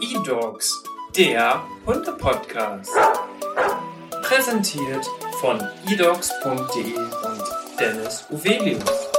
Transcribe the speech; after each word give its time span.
E-Dogs, 0.00 0.82
der 1.14 1.62
Hunde-Podcast. 1.86 2.90
Präsentiert 4.22 5.06
von 5.40 5.60
edogs.de 5.86 6.96
und 6.96 7.42
Dennis 7.78 8.24
Uvelius. 8.30 9.10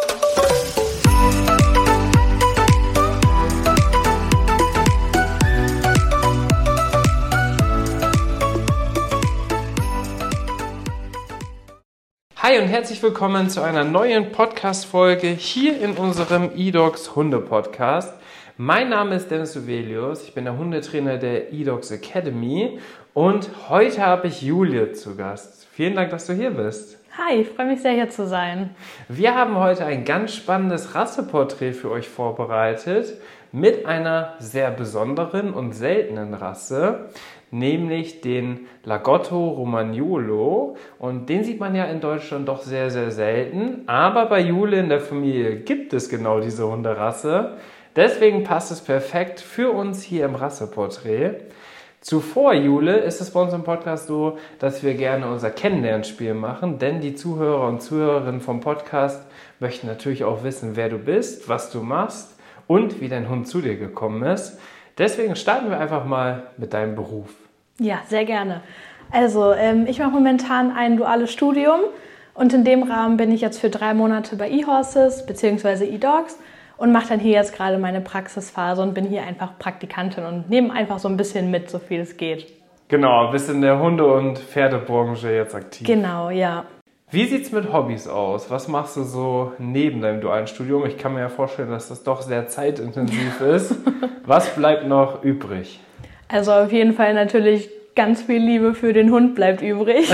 Hi 12.38 12.58
und 12.58 12.68
herzlich 12.68 13.04
willkommen 13.04 13.52
zu 13.52 13.62
einer 13.62 13.84
neuen 13.84 14.32
Podcast-Folge 14.32 15.28
hier 15.28 15.80
in 15.80 15.94
unserem 15.98 16.50
eDogs 16.56 17.16
Hunde-Podcast. 17.16 18.16
Mein 18.64 18.90
Name 18.90 19.16
ist 19.16 19.32
Dennis 19.32 19.58
Uvelius, 19.58 20.22
ich 20.22 20.36
bin 20.36 20.46
der 20.46 20.56
Hundetrainer 20.56 21.18
der 21.18 21.52
eDogs 21.52 21.90
Academy 21.90 22.78
und 23.16 23.50
heute 23.70 24.06
habe 24.06 24.28
ich 24.28 24.44
Julia 24.44 24.94
zu 24.94 25.16
Gast. 25.16 25.68
Vielen 25.72 25.96
Dank, 25.96 26.12
dass 26.12 26.28
du 26.28 26.34
hier 26.34 26.52
bist. 26.52 27.00
Hi, 27.18 27.42
ich 27.42 27.50
freue 27.50 27.66
mich 27.66 27.82
sehr, 27.82 27.94
hier 27.94 28.10
zu 28.10 28.28
sein. 28.28 28.76
Wir 29.10 29.34
haben 29.34 29.58
heute 29.58 29.84
ein 29.86 30.06
ganz 30.06 30.36
spannendes 30.36 30.94
Rasseporträt 30.94 31.74
für 31.74 31.90
euch 31.90 32.08
vorbereitet 32.08 33.18
mit 33.52 33.88
einer 33.88 34.36
sehr 34.38 34.70
besonderen 34.70 35.56
und 35.56 35.74
seltenen 35.74 36.36
Rasse, 36.36 37.10
nämlich 37.50 38.22
den 38.22 38.68
Lagotto 38.84 39.44
Romagnolo. 39.44 40.78
Und 41.00 41.30
den 41.30 41.44
sieht 41.44 41.60
man 41.60 41.74
ja 41.74 41.86
in 41.86 42.00
Deutschland 42.00 42.48
doch 42.48 42.62
sehr, 42.62 42.92
sehr 42.92 43.10
selten. 43.10 43.84
Aber 43.88 44.28
bei 44.28 44.40
Jule 44.40 44.80
in 44.80 44.90
der 44.90 45.02
Familie 45.02 45.56
gibt 45.58 45.94
es 45.94 46.10
genau 46.10 46.40
diese 46.40 46.72
Hunderasse. 46.72 47.58
Deswegen 47.96 48.44
passt 48.44 48.72
es 48.72 48.80
perfekt 48.80 49.42
für 49.42 49.72
uns 49.72 50.02
hier 50.02 50.26
im 50.26 50.36
Rasseporträt. 50.36 51.42
Zuvor, 52.00 52.54
Jule, 52.54 52.98
ist 52.98 53.22
es 53.22 53.32
bei 53.32 53.42
uns 53.42 53.54
im 53.54 53.64
Podcast 53.64 54.08
so, 54.08 54.38
dass 54.60 54.82
wir 54.82 54.96
gerne 54.96 55.30
unser 55.30 55.52
Kennenlernspiel 55.52 56.34
machen, 56.34 56.80
denn 56.80 57.02
die 57.02 57.14
Zuhörer 57.14 57.68
und 57.68 57.82
Zuhörerinnen 57.82 58.42
vom 58.42 58.60
Podcast 58.60 59.22
möchten 59.60 59.88
natürlich 59.88 60.24
auch 60.24 60.44
wissen, 60.44 60.76
wer 60.76 60.90
du 60.90 60.98
bist, 60.98 61.48
was 61.48 61.70
du 61.70 61.82
machst 61.82 62.40
und 62.66 63.02
wie 63.02 63.10
dein 63.10 63.30
Hund 63.30 63.48
zu 63.48 63.62
dir 63.62 63.76
gekommen 63.76 64.24
ist. 64.24 64.58
Deswegen 64.98 65.36
starten 65.36 65.70
wir 65.70 65.80
einfach 65.80 66.06
mal 66.06 66.48
mit 66.58 66.74
deinem 66.74 66.96
Beruf. 66.96 67.30
Ja, 67.78 68.02
sehr 68.08 68.26
gerne. 68.26 68.62
Also, 69.12 69.52
ähm, 69.52 69.86
ich 69.88 70.00
mache 70.00 70.12
momentan 70.12 70.72
ein 70.72 70.98
duales 70.98 71.32
Studium 71.32 71.82
und 72.34 72.54
in 72.54 72.64
dem 72.64 72.84
Rahmen 72.84 73.18
bin 73.18 73.32
ich 73.32 73.42
jetzt 73.42 73.60
für 73.60 73.70
drei 73.70 73.94
Monate 73.94 74.38
bei 74.38 74.50
eHorses 74.50 75.26
bzw. 75.26 75.86
eDogs 75.86 76.38
und 76.82 76.92
mache 76.92 77.10
dann 77.10 77.20
hier 77.20 77.34
jetzt 77.34 77.56
gerade 77.56 77.78
meine 77.78 78.02
Praxisphase 78.02 78.82
und 78.82 78.96
bin 78.96 79.06
hier 79.06 79.22
einfach 79.22 79.60
Praktikantin 79.60 80.26
und 80.26 80.50
nehme 80.50 80.74
einfach 80.74 80.98
so 80.98 81.08
ein 81.08 81.16
bisschen 81.16 81.52
mit, 81.52 81.70
so 81.70 81.78
viel 81.78 82.00
es 82.00 82.18
geht. 82.18 82.48
Genau, 82.88 83.30
bist 83.30 83.52
in 83.52 83.62
der 83.62 83.80
Hunde- 83.80 84.12
und 84.12 84.40
Pferdebranche 84.40 85.32
jetzt 85.32 85.54
aktiv. 85.54 85.86
Genau, 85.86 86.32
ja. 86.32 86.66
Wie 87.12 87.26
sieht's 87.26 87.52
mit 87.52 87.72
Hobbys 87.72 88.08
aus? 88.08 88.50
Was 88.50 88.68
machst 88.68 88.98
du 88.98 89.04
so 89.04 89.52
neben 89.60 90.02
deinem 90.02 90.22
dualen 90.22 90.48
Studium? 90.48 90.84
Ich 90.88 90.98
kann 90.98 91.14
mir 91.14 91.20
ja 91.20 91.30
vorstellen, 91.30 91.70
dass 91.70 91.90
das 91.90 92.02
doch 92.04 92.24
sehr 92.24 92.48
zeitintensiv 92.48 93.40
ist. 93.56 93.76
Was 94.26 94.50
bleibt 94.56 94.88
noch 94.88 95.24
übrig? 95.24 95.80
Also 96.30 96.52
auf 96.52 96.72
jeden 96.72 96.94
Fall 96.94 97.14
natürlich 97.14 97.70
ganz 97.96 98.24
viel 98.24 98.42
Liebe 98.42 98.74
für 98.74 98.92
den 98.92 99.12
Hund 99.12 99.36
bleibt 99.36 99.62
übrig. 99.62 100.12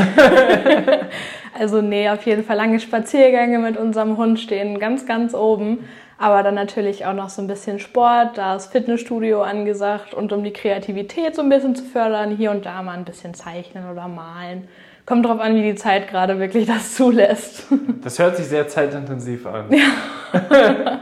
also 1.58 1.82
nee, 1.82 2.10
auf 2.10 2.26
jeden 2.26 2.44
Fall 2.44 2.58
lange 2.58 2.82
Spaziergänge 2.82 3.58
mit 3.60 3.78
unserem 3.78 4.18
Hund 4.18 4.38
stehen 4.42 4.80
ganz, 4.80 5.06
ganz 5.06 5.34
oben. 5.34 5.86
Aber 6.18 6.42
dann 6.42 6.56
natürlich 6.56 7.06
auch 7.06 7.14
noch 7.14 7.30
so 7.30 7.42
ein 7.42 7.48
bisschen 7.48 7.80
Sport, 7.80 8.38
da 8.38 8.56
ist 8.56 8.72
Fitnessstudio 8.72 9.44
angesagt 9.44 10.14
und 10.14 10.34
um 10.34 10.44
die 10.44 10.54
Kreativität 10.54 11.36
so 11.36 11.44
ein 11.44 11.50
bisschen 11.50 11.76
zu 11.76 11.84
fördern, 11.84 12.36
hier 12.36 12.52
und 12.52 12.66
da 12.66 12.82
mal 12.82 12.98
ein 12.98 13.06
bisschen 13.06 13.36
zeichnen 13.36 13.90
oder 13.92 14.08
malen. 14.08 14.68
Kommt 15.06 15.26
drauf 15.26 15.40
an, 15.40 15.56
wie 15.56 15.62
die 15.62 15.76
Zeit 15.76 16.10
gerade 16.10 16.40
wirklich 16.40 16.66
das 16.66 16.96
zulässt. 16.96 17.68
Das 18.04 18.20
hört 18.20 18.38
sich 18.38 18.48
sehr 18.48 18.68
zeitintensiv 18.68 19.46
an. 19.46 19.66
Ja. 19.70 21.02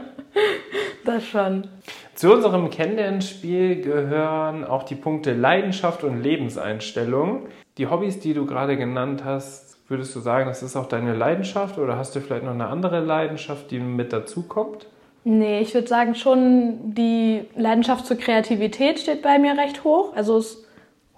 das 1.04 1.24
schon. 1.24 1.68
Zu 2.14 2.32
unserem 2.32 2.68
Kennenlernspiel 2.70 3.80
gehören 3.80 4.64
auch 4.64 4.82
die 4.82 4.96
Punkte 4.96 5.34
Leidenschaft 5.34 6.02
und 6.02 6.20
Lebenseinstellung. 6.20 7.46
Die 7.78 7.86
Hobbys, 7.86 8.18
die 8.18 8.34
du 8.34 8.44
gerade 8.44 8.76
genannt 8.76 9.22
hast, 9.24 9.78
würdest 9.88 10.16
du 10.16 10.20
sagen, 10.20 10.46
das 10.46 10.62
ist 10.62 10.76
auch 10.76 10.86
deine 10.86 11.14
Leidenschaft 11.14 11.78
oder 11.78 11.96
hast 11.96 12.16
du 12.16 12.20
vielleicht 12.20 12.44
noch 12.44 12.54
eine 12.54 12.66
andere 12.66 13.00
Leidenschaft, 13.00 13.70
die 13.70 13.78
mit 13.78 14.12
dazu 14.12 14.42
kommt? 14.42 14.86
Nee, 15.28 15.58
ich 15.58 15.74
würde 15.74 15.88
sagen 15.88 16.14
schon, 16.14 16.94
die 16.94 17.48
Leidenschaft 17.56 18.06
zur 18.06 18.16
Kreativität 18.16 19.00
steht 19.00 19.22
bei 19.22 19.40
mir 19.40 19.58
recht 19.58 19.82
hoch. 19.82 20.14
Also 20.14 20.38
ist 20.38 20.64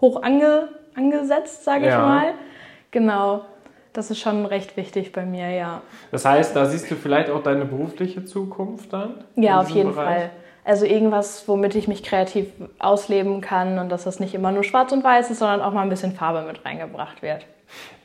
hoch 0.00 0.22
ange, 0.22 0.70
angesetzt, 0.96 1.62
sage 1.64 1.84
ich 1.84 1.90
ja. 1.90 1.98
mal. 2.00 2.32
Genau. 2.90 3.42
Das 3.92 4.10
ist 4.10 4.18
schon 4.18 4.46
recht 4.46 4.78
wichtig 4.78 5.12
bei 5.12 5.26
mir, 5.26 5.50
ja. 5.50 5.82
Das 6.10 6.24
heißt, 6.24 6.56
da 6.56 6.64
siehst 6.64 6.90
du 6.90 6.94
vielleicht 6.94 7.28
auch 7.28 7.42
deine 7.42 7.66
berufliche 7.66 8.24
Zukunft 8.24 8.94
dann? 8.94 9.24
Ja, 9.36 9.60
auf 9.60 9.68
jeden 9.68 9.90
Bereich? 9.90 10.06
Fall. 10.06 10.30
Also 10.64 10.86
irgendwas, 10.86 11.46
womit 11.46 11.74
ich 11.74 11.86
mich 11.86 12.02
kreativ 12.02 12.46
ausleben 12.78 13.42
kann 13.42 13.78
und 13.78 13.90
dass 13.90 14.04
das 14.04 14.20
nicht 14.20 14.34
immer 14.34 14.52
nur 14.52 14.64
schwarz 14.64 14.90
und 14.90 15.04
weiß 15.04 15.30
ist, 15.30 15.40
sondern 15.40 15.60
auch 15.60 15.74
mal 15.74 15.82
ein 15.82 15.90
bisschen 15.90 16.12
Farbe 16.12 16.46
mit 16.46 16.64
reingebracht 16.64 17.20
wird. 17.20 17.44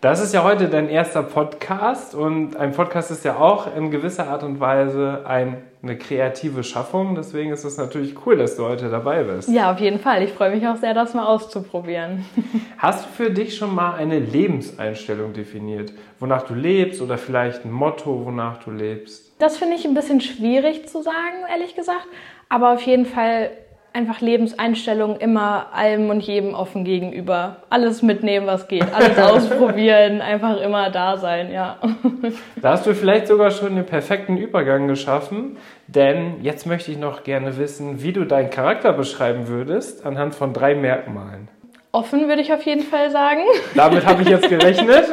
Das 0.04 0.22
ist 0.22 0.34
ja 0.34 0.44
heute 0.44 0.68
dein 0.68 0.90
erster 0.90 1.24
Podcast 1.24 2.14
und 2.14 2.58
ein 2.58 2.74
Podcast 2.74 3.10
ist 3.10 3.24
ja 3.24 3.38
auch 3.38 3.74
in 3.74 3.90
gewisser 3.90 4.28
Art 4.28 4.44
und 4.44 4.60
Weise 4.60 5.24
ein, 5.26 5.62
eine 5.82 5.98
kreative 5.98 6.66
Schaffung. 6.66 7.16
Deswegen 7.16 7.54
ist 7.54 7.64
es 7.64 7.78
natürlich 7.78 8.14
cool, 8.26 8.36
dass 8.36 8.58
du 8.58 8.66
heute 8.66 8.90
dabei 8.90 9.24
bist. 9.24 9.48
Ja, 9.48 9.72
auf 9.72 9.80
jeden 9.80 10.00
Fall. 10.00 10.22
Ich 10.24 10.34
freue 10.34 10.54
mich 10.54 10.68
auch 10.68 10.76
sehr, 10.76 10.94
das 10.94 11.14
mal 11.14 11.26
auszuprobieren. 11.26 12.26
Hast 12.78 13.06
du 13.06 13.10
für 13.24 13.32
dich 13.32 13.56
schon 13.56 13.74
mal 13.74 13.96
eine 13.96 14.20
Lebenseinstellung 14.20 15.32
definiert, 15.32 15.94
wonach 16.20 16.44
du 16.44 16.54
lebst 16.54 17.02
oder 17.02 17.18
vielleicht 17.18 17.64
ein 17.64 17.72
Motto, 17.72 18.26
wonach 18.26 18.62
du 18.62 18.72
lebst? 18.72 19.32
Das 19.40 19.56
finde 19.56 19.76
ich 19.76 19.86
ein 19.86 19.94
bisschen 19.94 20.20
schwierig 20.20 20.90
zu 20.90 21.02
sagen, 21.02 21.46
ehrlich 21.50 21.76
gesagt. 21.76 22.08
Aber 22.50 22.74
auf 22.74 22.82
jeden 22.82 23.06
Fall 23.06 23.52
einfach 23.94 24.22
Lebenseinstellung 24.22 25.18
immer 25.18 25.68
allem 25.74 26.10
und 26.10 26.22
jedem 26.22 26.56
offen 26.56 26.84
gegenüber. 26.84 27.58
Alles 27.70 28.02
mitnehmen, 28.02 28.48
was 28.48 28.68
geht, 28.68 28.94
alles 28.94 29.18
ausprobieren, 29.20 30.22
einfach 30.22 30.60
immer 30.60 30.90
da 30.90 31.18
sein, 31.18 31.52
ja. 31.52 31.78
Da 32.62 32.72
hast 32.72 32.88
du 32.88 32.96
vielleicht 32.96 33.28
sogar 33.28 33.52
schon 33.52 33.76
den 33.76 33.86
perfekten 33.86 34.38
Übergang 34.38 34.88
geschaffen, 34.88 35.58
denn 35.88 36.42
jetzt 36.42 36.66
möchte 36.66 36.92
ich 36.92 36.98
noch 36.98 37.24
gerne 37.24 37.58
wissen, 37.58 38.02
wie 38.02 38.14
du 38.14 38.26
deinen 38.26 38.50
Charakter 38.50 38.94
beschreiben 38.94 39.48
würdest 39.48 40.06
anhand 40.06 40.34
von 40.34 40.54
drei 40.54 40.74
Merkmalen. 40.74 41.50
Offen 41.92 42.28
würde 42.28 42.42
ich 42.42 42.52
auf 42.52 42.64
jeden 42.64 42.82
Fall 42.82 43.12
sagen. 43.12 43.42
Damit 43.76 44.06
habe 44.06 44.24
ich 44.24 44.30
jetzt 44.30 44.50
gerechnet. 44.50 45.06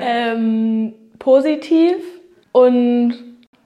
ähm, 0.00 0.94
positiv 1.18 1.96
und 2.52 3.14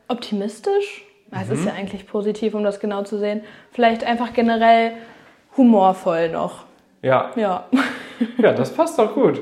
optimistisch 0.08 1.04
es 1.30 1.48
mhm. 1.48 1.54
ist 1.54 1.64
ja 1.66 1.72
eigentlich 1.72 2.06
positiv, 2.06 2.54
um 2.54 2.64
das 2.64 2.80
genau 2.80 3.02
zu 3.02 3.18
sehen. 3.18 3.42
Vielleicht 3.72 4.04
einfach 4.04 4.32
generell 4.32 4.92
humorvoll 5.56 6.30
noch. 6.30 6.64
Ja. 7.02 7.32
Ja. 7.36 7.66
Ja, 8.36 8.52
das 8.52 8.74
passt 8.74 8.98
doch 8.98 9.14
gut. 9.14 9.40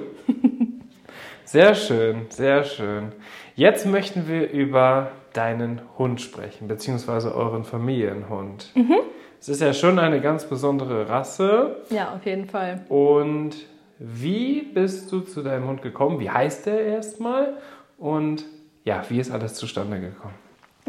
Sehr 1.47 1.75
schön, 1.75 2.27
sehr 2.29 2.65
schön. 2.65 3.13
Jetzt 3.55 3.87
möchten 3.87 4.29
wir 4.29 4.51
über 4.51 5.13
deinen 5.33 5.81
Hund 5.97 6.21
sprechen, 6.21 6.69
beziehungsweise 6.69 7.35
euren 7.35 7.65
Familienhund. 7.65 8.73
Mhm. 8.75 8.97
Es 9.41 9.49
ist 9.49 9.63
ja 9.63 9.73
schon 9.73 9.99
eine 9.99 10.21
ganz 10.21 10.45
besondere 10.45 11.09
Rasse. 11.09 11.77
Ja, 11.89 12.13
auf 12.15 12.27
jeden 12.27 12.47
Fall. 12.47 12.85
Und 12.89 13.55
wie 13.99 14.61
bist 14.61 15.11
du 15.13 15.21
zu 15.21 15.43
deinem 15.43 15.69
Hund 15.69 15.83
gekommen? 15.83 16.21
Wie 16.21 16.29
heißt 16.29 16.67
der 16.67 16.81
erstmal? 16.81 17.55
Und 17.97 18.45
ja, 18.85 19.05
wie 19.09 19.21
ist 19.21 19.31
alles 19.31 19.55
zustande 19.55 20.01
gekommen? 20.01 20.35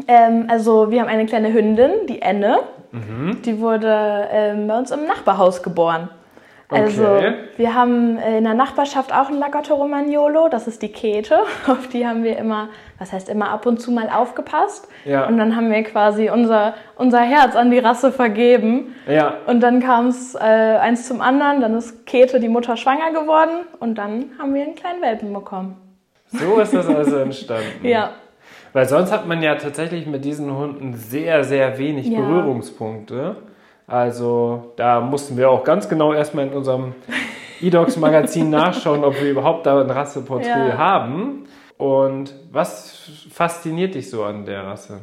Ähm, 0.06 0.46
also 0.48 0.90
wir 0.90 1.00
haben 1.00 1.08
eine 1.08 1.26
kleine 1.26 1.52
Hündin, 1.52 2.06
die 2.08 2.22
Enne. 2.22 2.60
Mhm. 2.92 3.42
Die 3.42 3.60
wurde 3.60 4.28
ähm, 4.30 4.66
bei 4.66 4.78
uns 4.78 4.90
im 4.90 5.06
Nachbarhaus 5.06 5.62
geboren. 5.62 6.10
Also 6.70 7.06
okay. 7.06 7.34
wir 7.56 7.74
haben 7.74 8.18
in 8.18 8.44
der 8.44 8.52
Nachbarschaft 8.52 9.10
auch 9.10 9.28
einen 9.28 9.38
Lagotto 9.38 9.74
Romagnolo, 9.74 10.48
das 10.50 10.68
ist 10.68 10.82
die 10.82 10.92
Kete. 10.92 11.38
Auf 11.66 11.88
die 11.88 12.06
haben 12.06 12.24
wir 12.24 12.36
immer, 12.36 12.68
was 12.98 13.12
heißt 13.12 13.30
immer 13.30 13.48
ab 13.48 13.64
und 13.64 13.80
zu 13.80 13.90
mal 13.90 14.10
aufgepasst. 14.10 14.86
Ja. 15.06 15.26
Und 15.26 15.38
dann 15.38 15.56
haben 15.56 15.70
wir 15.70 15.82
quasi 15.82 16.28
unser, 16.28 16.74
unser 16.96 17.20
Herz 17.20 17.56
an 17.56 17.70
die 17.70 17.78
Rasse 17.78 18.12
vergeben. 18.12 18.94
Ja. 19.06 19.38
Und 19.46 19.60
dann 19.60 19.80
kam 19.80 20.08
es 20.08 20.34
äh, 20.34 20.38
eins 20.38 21.08
zum 21.08 21.22
anderen, 21.22 21.62
dann 21.62 21.74
ist 21.74 22.04
Kete 22.04 22.38
die 22.38 22.50
Mutter 22.50 22.76
schwanger 22.76 23.12
geworden 23.12 23.64
und 23.80 23.96
dann 23.96 24.32
haben 24.38 24.54
wir 24.54 24.62
einen 24.62 24.74
kleinen 24.74 25.00
Welpen 25.00 25.32
bekommen. 25.32 25.76
So 26.26 26.58
ist 26.58 26.74
das 26.74 26.86
also 26.86 27.16
entstanden. 27.20 27.86
ja. 27.86 28.10
Weil 28.72 28.88
sonst 28.88 29.12
hat 29.12 29.26
man 29.26 29.42
ja 29.42 29.54
tatsächlich 29.54 30.06
mit 30.06 30.24
diesen 30.24 30.54
Hunden 30.56 30.94
sehr, 30.94 31.44
sehr 31.44 31.78
wenig 31.78 32.06
ja. 32.06 32.20
Berührungspunkte. 32.20 33.36
Also 33.86 34.72
da 34.76 35.00
mussten 35.00 35.36
wir 35.36 35.50
auch 35.50 35.64
ganz 35.64 35.88
genau 35.88 36.12
erstmal 36.12 36.46
in 36.46 36.52
unserem 36.52 36.94
eDogs-Magazin 37.60 38.50
nachschauen, 38.50 39.04
ob 39.04 39.20
wir 39.20 39.30
überhaupt 39.30 39.66
da 39.66 39.80
ein 39.80 39.90
Rasseporträt 39.90 40.68
ja. 40.68 40.78
haben. 40.78 41.46
Und 41.78 42.34
was 42.52 43.26
fasziniert 43.32 43.94
dich 43.94 44.10
so 44.10 44.24
an 44.24 44.44
der 44.44 44.64
Rasse? 44.64 45.00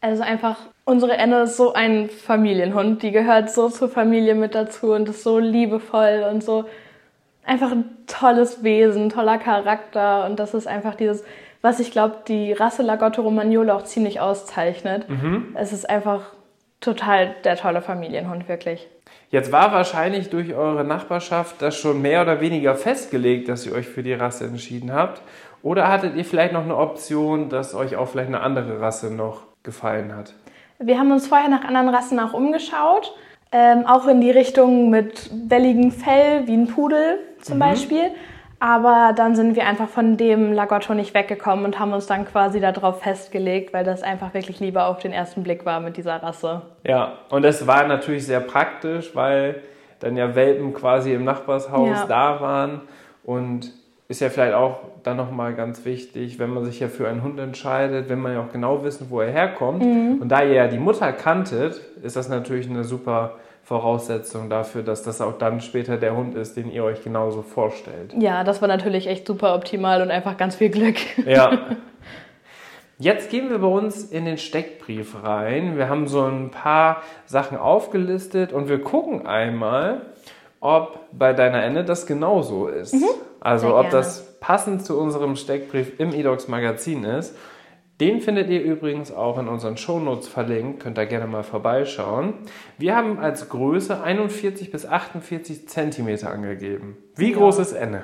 Also 0.00 0.22
einfach, 0.22 0.58
unsere 0.84 1.16
Enne 1.16 1.42
ist 1.42 1.56
so 1.56 1.72
ein 1.72 2.08
Familienhund. 2.08 3.02
Die 3.02 3.10
gehört 3.10 3.50
so 3.50 3.68
zur 3.68 3.88
Familie 3.88 4.34
mit 4.34 4.54
dazu 4.54 4.92
und 4.92 5.08
ist 5.08 5.24
so 5.24 5.38
liebevoll 5.38 6.24
und 6.30 6.44
so 6.44 6.66
einfach 7.44 7.72
ein 7.72 7.84
tolles 8.06 8.62
Wesen, 8.62 9.08
toller 9.08 9.38
Charakter. 9.38 10.26
Und 10.26 10.38
das 10.38 10.54
ist 10.54 10.68
einfach 10.68 10.94
dieses, 10.94 11.24
was 11.66 11.80
ich 11.80 11.90
glaube, 11.90 12.18
die 12.28 12.52
Rasse 12.52 12.84
Lagotto 12.84 13.22
Romagnolo 13.22 13.74
auch 13.74 13.82
ziemlich 13.82 14.20
auszeichnet. 14.20 15.08
Mhm. 15.08 15.48
Es 15.54 15.72
ist 15.72 15.90
einfach 15.90 16.32
total 16.80 17.34
der 17.42 17.56
tolle 17.56 17.82
Familienhund, 17.82 18.48
wirklich. 18.48 18.86
Jetzt 19.30 19.50
war 19.50 19.72
wahrscheinlich 19.72 20.30
durch 20.30 20.54
eure 20.54 20.84
Nachbarschaft 20.84 21.60
das 21.60 21.76
schon 21.76 22.00
mehr 22.00 22.22
oder 22.22 22.40
weniger 22.40 22.76
festgelegt, 22.76 23.48
dass 23.48 23.66
ihr 23.66 23.72
euch 23.72 23.88
für 23.88 24.04
die 24.04 24.12
Rasse 24.12 24.44
entschieden 24.44 24.92
habt. 24.92 25.20
Oder 25.60 25.88
hattet 25.88 26.14
ihr 26.14 26.24
vielleicht 26.24 26.52
noch 26.52 26.62
eine 26.62 26.76
Option, 26.76 27.48
dass 27.48 27.74
euch 27.74 27.96
auch 27.96 28.06
vielleicht 28.06 28.28
eine 28.28 28.42
andere 28.42 28.80
Rasse 28.80 29.12
noch 29.12 29.42
gefallen 29.64 30.14
hat? 30.14 30.34
Wir 30.78 31.00
haben 31.00 31.10
uns 31.10 31.26
vorher 31.26 31.48
nach 31.48 31.64
anderen 31.64 31.88
Rassen 31.88 32.20
auch 32.20 32.32
umgeschaut. 32.32 33.12
Ähm, 33.50 33.86
auch 33.86 34.06
in 34.06 34.20
die 34.20 34.30
Richtung 34.30 34.90
mit 34.90 35.30
welligem 35.48 35.90
Fell, 35.90 36.46
wie 36.46 36.54
ein 36.54 36.68
Pudel 36.68 37.18
zum 37.40 37.56
mhm. 37.56 37.60
Beispiel. 37.60 38.10
Aber 38.58 39.12
dann 39.14 39.36
sind 39.36 39.54
wir 39.54 39.66
einfach 39.66 39.88
von 39.88 40.16
dem 40.16 40.52
Lagotto 40.52 40.94
nicht 40.94 41.14
weggekommen 41.14 41.64
und 41.64 41.78
haben 41.78 41.92
uns 41.92 42.06
dann 42.06 42.24
quasi 42.24 42.60
darauf 42.60 43.02
festgelegt, 43.02 43.74
weil 43.74 43.84
das 43.84 44.02
einfach 44.02 44.32
wirklich 44.34 44.60
lieber 44.60 44.86
auf 44.86 44.98
den 44.98 45.12
ersten 45.12 45.42
Blick 45.42 45.66
war 45.66 45.80
mit 45.80 45.96
dieser 45.96 46.22
Rasse. 46.22 46.62
Ja, 46.84 47.18
und 47.28 47.44
es 47.44 47.66
war 47.66 47.86
natürlich 47.86 48.24
sehr 48.26 48.40
praktisch, 48.40 49.14
weil 49.14 49.62
dann 50.00 50.16
ja 50.16 50.34
Welpen 50.34 50.72
quasi 50.72 51.12
im 51.12 51.24
Nachbarshaus 51.24 51.88
ja. 51.88 52.06
da 52.06 52.40
waren 52.40 52.82
und 53.24 53.72
ist 54.08 54.20
ja 54.20 54.28
vielleicht 54.28 54.54
auch 54.54 54.78
dann 55.02 55.16
nochmal 55.16 55.54
ganz 55.54 55.84
wichtig, 55.84 56.38
wenn 56.38 56.50
man 56.50 56.64
sich 56.64 56.78
ja 56.78 56.88
für 56.88 57.08
einen 57.08 57.22
Hund 57.22 57.40
entscheidet, 57.40 58.08
wenn 58.08 58.20
man 58.20 58.34
ja 58.34 58.40
auch 58.40 58.52
genau 58.52 58.84
wissen, 58.84 59.08
wo 59.10 59.20
er 59.20 59.30
herkommt. 59.30 59.84
Mhm. 59.84 60.18
Und 60.20 60.28
da 60.28 60.42
ihr 60.42 60.54
ja 60.54 60.68
die 60.68 60.78
Mutter 60.78 61.12
kanntet, 61.12 61.80
ist 62.02 62.14
das 62.14 62.28
natürlich 62.28 62.70
eine 62.70 62.84
super 62.84 63.32
Voraussetzung 63.66 64.48
dafür, 64.48 64.84
dass 64.84 65.02
das 65.02 65.20
auch 65.20 65.38
dann 65.38 65.60
später 65.60 65.96
der 65.96 66.16
Hund 66.16 66.36
ist, 66.36 66.56
den 66.56 66.70
ihr 66.70 66.84
euch 66.84 67.02
genauso 67.02 67.42
vorstellt. 67.42 68.14
Ja, 68.16 68.44
das 68.44 68.62
war 68.62 68.68
natürlich 68.68 69.08
echt 69.08 69.26
super 69.26 69.56
optimal 69.56 70.02
und 70.02 70.12
einfach 70.12 70.36
ganz 70.36 70.54
viel 70.54 70.68
Glück. 70.68 70.94
Ja. 71.26 71.58
Jetzt 72.98 73.28
gehen 73.28 73.50
wir 73.50 73.58
bei 73.58 73.66
uns 73.66 74.04
in 74.04 74.24
den 74.24 74.38
Steckbrief 74.38 75.16
rein. 75.24 75.76
Wir 75.76 75.88
haben 75.88 76.06
so 76.06 76.22
ein 76.22 76.52
paar 76.52 77.02
Sachen 77.26 77.58
aufgelistet 77.58 78.52
und 78.52 78.68
wir 78.68 78.80
gucken 78.80 79.26
einmal, 79.26 80.02
ob 80.60 81.00
bei 81.10 81.32
deiner 81.32 81.64
Ende 81.64 81.84
das 81.84 82.06
genauso 82.06 82.68
ist. 82.68 82.94
Mhm, 82.94 83.08
also 83.40 83.76
ob 83.76 83.90
das 83.90 84.38
passend 84.38 84.86
zu 84.86 84.96
unserem 84.96 85.34
Steckbrief 85.34 85.98
im 85.98 86.14
eDocs 86.14 86.46
Magazin 86.46 87.02
ist. 87.02 87.36
Den 88.00 88.20
findet 88.20 88.50
ihr 88.50 88.62
übrigens 88.62 89.10
auch 89.10 89.38
in 89.38 89.48
unseren 89.48 89.78
Shownotes 89.78 90.28
verlinkt, 90.28 90.80
könnt 90.80 90.98
ihr 90.98 91.06
gerne 91.06 91.26
mal 91.26 91.42
vorbeischauen. 91.42 92.34
Wir 92.76 92.94
haben 92.94 93.18
als 93.18 93.48
Größe 93.48 94.02
41 94.02 94.70
bis 94.70 94.84
48 94.84 95.66
Zentimeter 95.66 96.30
angegeben. 96.30 96.98
Wie 97.14 97.32
ja. 97.32 97.38
groß 97.38 97.58
ist 97.58 97.72
Enne? 97.72 98.02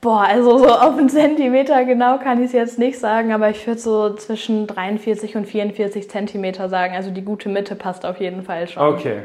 Boah, 0.00 0.22
also 0.22 0.58
so 0.58 0.68
auf 0.68 0.96
einen 0.96 1.08
Zentimeter 1.08 1.84
genau 1.84 2.18
kann 2.18 2.38
ich 2.38 2.46
es 2.46 2.52
jetzt 2.52 2.78
nicht 2.78 2.98
sagen, 2.98 3.32
aber 3.32 3.50
ich 3.50 3.66
würde 3.66 3.80
so 3.80 4.14
zwischen 4.14 4.66
43 4.66 5.36
und 5.36 5.46
44 5.46 6.08
Zentimeter 6.08 6.68
sagen. 6.68 6.94
Also 6.94 7.10
die 7.10 7.22
gute 7.22 7.48
Mitte 7.48 7.74
passt 7.74 8.04
auf 8.04 8.18
jeden 8.20 8.42
Fall 8.42 8.68
schon. 8.68 8.82
Okay, 8.82 9.22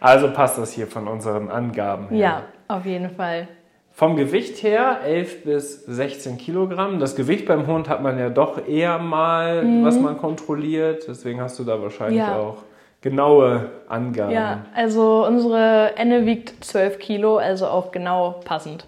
also 0.00 0.32
passt 0.32 0.58
das 0.58 0.72
hier 0.72 0.86
von 0.86 1.06
unseren 1.08 1.48
Angaben 1.48 2.08
her. 2.08 2.18
Ja, 2.18 2.42
auf 2.68 2.86
jeden 2.86 3.10
Fall. 3.10 3.48
Vom 3.96 4.16
Gewicht 4.16 4.64
her 4.64 5.02
11 5.04 5.44
bis 5.44 5.84
16 5.86 6.36
Kilogramm. 6.36 6.98
Das 6.98 7.14
Gewicht 7.14 7.46
beim 7.46 7.68
Hund 7.68 7.88
hat 7.88 8.02
man 8.02 8.18
ja 8.18 8.28
doch 8.28 8.66
eher 8.66 8.98
mal, 8.98 9.62
mhm. 9.62 9.84
was 9.84 10.00
man 10.00 10.18
kontrolliert. 10.18 11.04
Deswegen 11.06 11.40
hast 11.40 11.60
du 11.60 11.64
da 11.64 11.80
wahrscheinlich 11.80 12.18
ja. 12.18 12.36
auch 12.36 12.56
genaue 13.02 13.70
Angaben. 13.86 14.32
Ja, 14.32 14.66
also 14.74 15.24
unsere 15.24 15.96
Enne 15.96 16.26
wiegt 16.26 16.64
12 16.64 16.98
Kilo, 16.98 17.36
also 17.36 17.68
auch 17.68 17.92
genau 17.92 18.40
passend. 18.44 18.84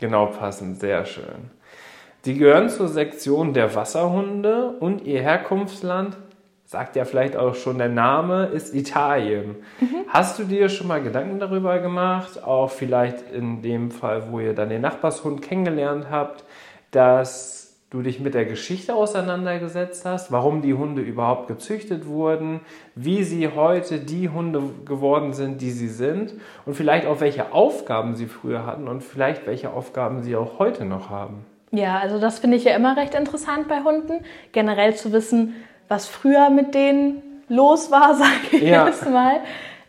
Genau 0.00 0.26
passend, 0.26 0.80
sehr 0.80 1.04
schön. 1.04 1.50
Die 2.24 2.36
gehören 2.36 2.68
zur 2.68 2.88
Sektion 2.88 3.52
der 3.52 3.72
Wasserhunde 3.76 4.74
und 4.80 5.04
ihr 5.04 5.22
Herkunftsland 5.22 6.16
sagt 6.72 6.96
ja 6.96 7.04
vielleicht 7.04 7.36
auch 7.36 7.54
schon 7.54 7.78
der 7.78 7.90
Name, 7.90 8.46
ist 8.46 8.74
Italien. 8.74 9.56
Mhm. 9.78 10.06
Hast 10.08 10.38
du 10.38 10.44
dir 10.44 10.70
schon 10.70 10.88
mal 10.88 11.02
Gedanken 11.02 11.38
darüber 11.38 11.78
gemacht, 11.78 12.42
auch 12.42 12.70
vielleicht 12.70 13.30
in 13.30 13.62
dem 13.62 13.90
Fall, 13.90 14.32
wo 14.32 14.40
ihr 14.40 14.54
dann 14.54 14.70
den 14.70 14.80
Nachbarshund 14.80 15.42
kennengelernt 15.42 16.06
habt, 16.10 16.44
dass 16.90 17.76
du 17.90 18.00
dich 18.00 18.20
mit 18.20 18.32
der 18.32 18.46
Geschichte 18.46 18.94
auseinandergesetzt 18.94 20.06
hast, 20.06 20.32
warum 20.32 20.62
die 20.62 20.72
Hunde 20.72 21.02
überhaupt 21.02 21.46
gezüchtet 21.46 22.06
wurden, 22.06 22.60
wie 22.94 23.22
sie 23.22 23.48
heute 23.48 23.98
die 23.98 24.30
Hunde 24.30 24.62
geworden 24.86 25.34
sind, 25.34 25.60
die 25.60 25.72
sie 25.72 25.88
sind 25.88 26.32
und 26.64 26.72
vielleicht 26.72 27.06
auch 27.06 27.20
welche 27.20 27.52
Aufgaben 27.52 28.14
sie 28.14 28.26
früher 28.26 28.64
hatten 28.64 28.88
und 28.88 29.02
vielleicht 29.02 29.46
welche 29.46 29.70
Aufgaben 29.74 30.22
sie 30.22 30.36
auch 30.36 30.58
heute 30.58 30.86
noch 30.86 31.10
haben? 31.10 31.44
Ja, 31.70 31.98
also 31.98 32.18
das 32.18 32.38
finde 32.38 32.56
ich 32.56 32.64
ja 32.64 32.74
immer 32.74 32.96
recht 32.96 33.14
interessant 33.14 33.68
bei 33.68 33.82
Hunden, 33.82 34.24
generell 34.52 34.94
zu 34.94 35.12
wissen, 35.12 35.54
was 35.92 36.06
früher 36.06 36.48
mit 36.48 36.74
denen 36.74 37.22
los 37.48 37.90
war, 37.90 38.14
sage 38.24 38.56
ich 38.56 38.62
ja. 38.62 38.86
jetzt 38.86 39.08
mal. 39.08 39.40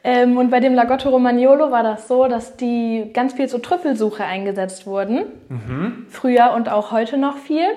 Ähm, 0.03 0.37
und 0.37 0.49
bei 0.49 0.59
dem 0.59 0.73
Lagotto 0.73 1.09
Romagnolo 1.09 1.71
war 1.71 1.81
das 1.81 2.09
so, 2.09 2.27
dass 2.27 2.57
die 2.57 3.09
ganz 3.13 3.33
viel 3.33 3.47
zur 3.47 3.61
Trüffelsuche 3.61 4.25
eingesetzt 4.25 4.85
wurden. 4.85 5.25
Mhm. 5.47 6.07
Früher 6.09 6.51
und 6.51 6.69
auch 6.69 6.91
heute 6.91 7.17
noch 7.17 7.37
viel. 7.37 7.67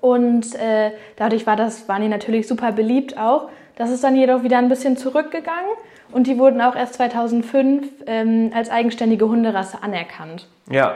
Und 0.00 0.54
äh, 0.54 0.92
dadurch 1.16 1.46
war 1.46 1.56
das, 1.56 1.86
waren 1.86 2.00
die 2.00 2.08
natürlich 2.08 2.48
super 2.48 2.72
beliebt 2.72 3.18
auch. 3.18 3.50
Das 3.76 3.90
ist 3.90 4.02
dann 4.02 4.16
jedoch 4.16 4.42
wieder 4.42 4.58
ein 4.58 4.68
bisschen 4.68 4.96
zurückgegangen 4.96 5.70
und 6.12 6.26
die 6.26 6.38
wurden 6.38 6.60
auch 6.60 6.76
erst 6.76 6.94
2005 6.94 7.86
ähm, 8.06 8.50
als 8.54 8.70
eigenständige 8.70 9.28
Hunderasse 9.28 9.82
anerkannt. 9.82 10.48
Ja. 10.70 10.94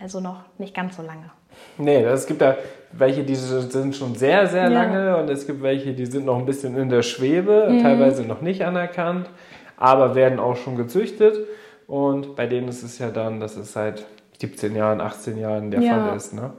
Also 0.00 0.20
noch 0.20 0.44
nicht 0.58 0.74
ganz 0.74 0.96
so 0.96 1.02
lange. 1.02 1.30
Nee, 1.78 2.02
es 2.02 2.26
gibt 2.26 2.40
da 2.40 2.56
welche, 2.98 3.24
die 3.24 3.34
sind 3.34 3.96
schon 3.96 4.14
sehr, 4.14 4.46
sehr 4.46 4.70
lange 4.70 5.06
ja. 5.06 5.16
und 5.16 5.28
es 5.28 5.46
gibt 5.46 5.62
welche, 5.62 5.92
die 5.92 6.06
sind 6.06 6.26
noch 6.26 6.38
ein 6.38 6.46
bisschen 6.46 6.76
in 6.76 6.88
der 6.88 7.02
Schwebe, 7.02 7.68
mhm. 7.70 7.82
teilweise 7.82 8.22
noch 8.22 8.40
nicht 8.40 8.64
anerkannt, 8.64 9.28
aber 9.76 10.14
werden 10.14 10.38
auch 10.38 10.56
schon 10.56 10.76
gezüchtet. 10.76 11.38
Und 11.86 12.36
bei 12.36 12.46
denen 12.46 12.68
ist 12.68 12.82
es 12.82 12.98
ja 12.98 13.10
dann, 13.10 13.40
dass 13.40 13.56
es 13.56 13.72
seit 13.72 14.06
17 14.40 14.74
Jahren, 14.74 15.00
18 15.00 15.38
Jahren 15.38 15.70
der 15.70 15.80
ja. 15.80 16.06
Fall 16.06 16.16
ist. 16.16 16.32
Ne? 16.34 16.52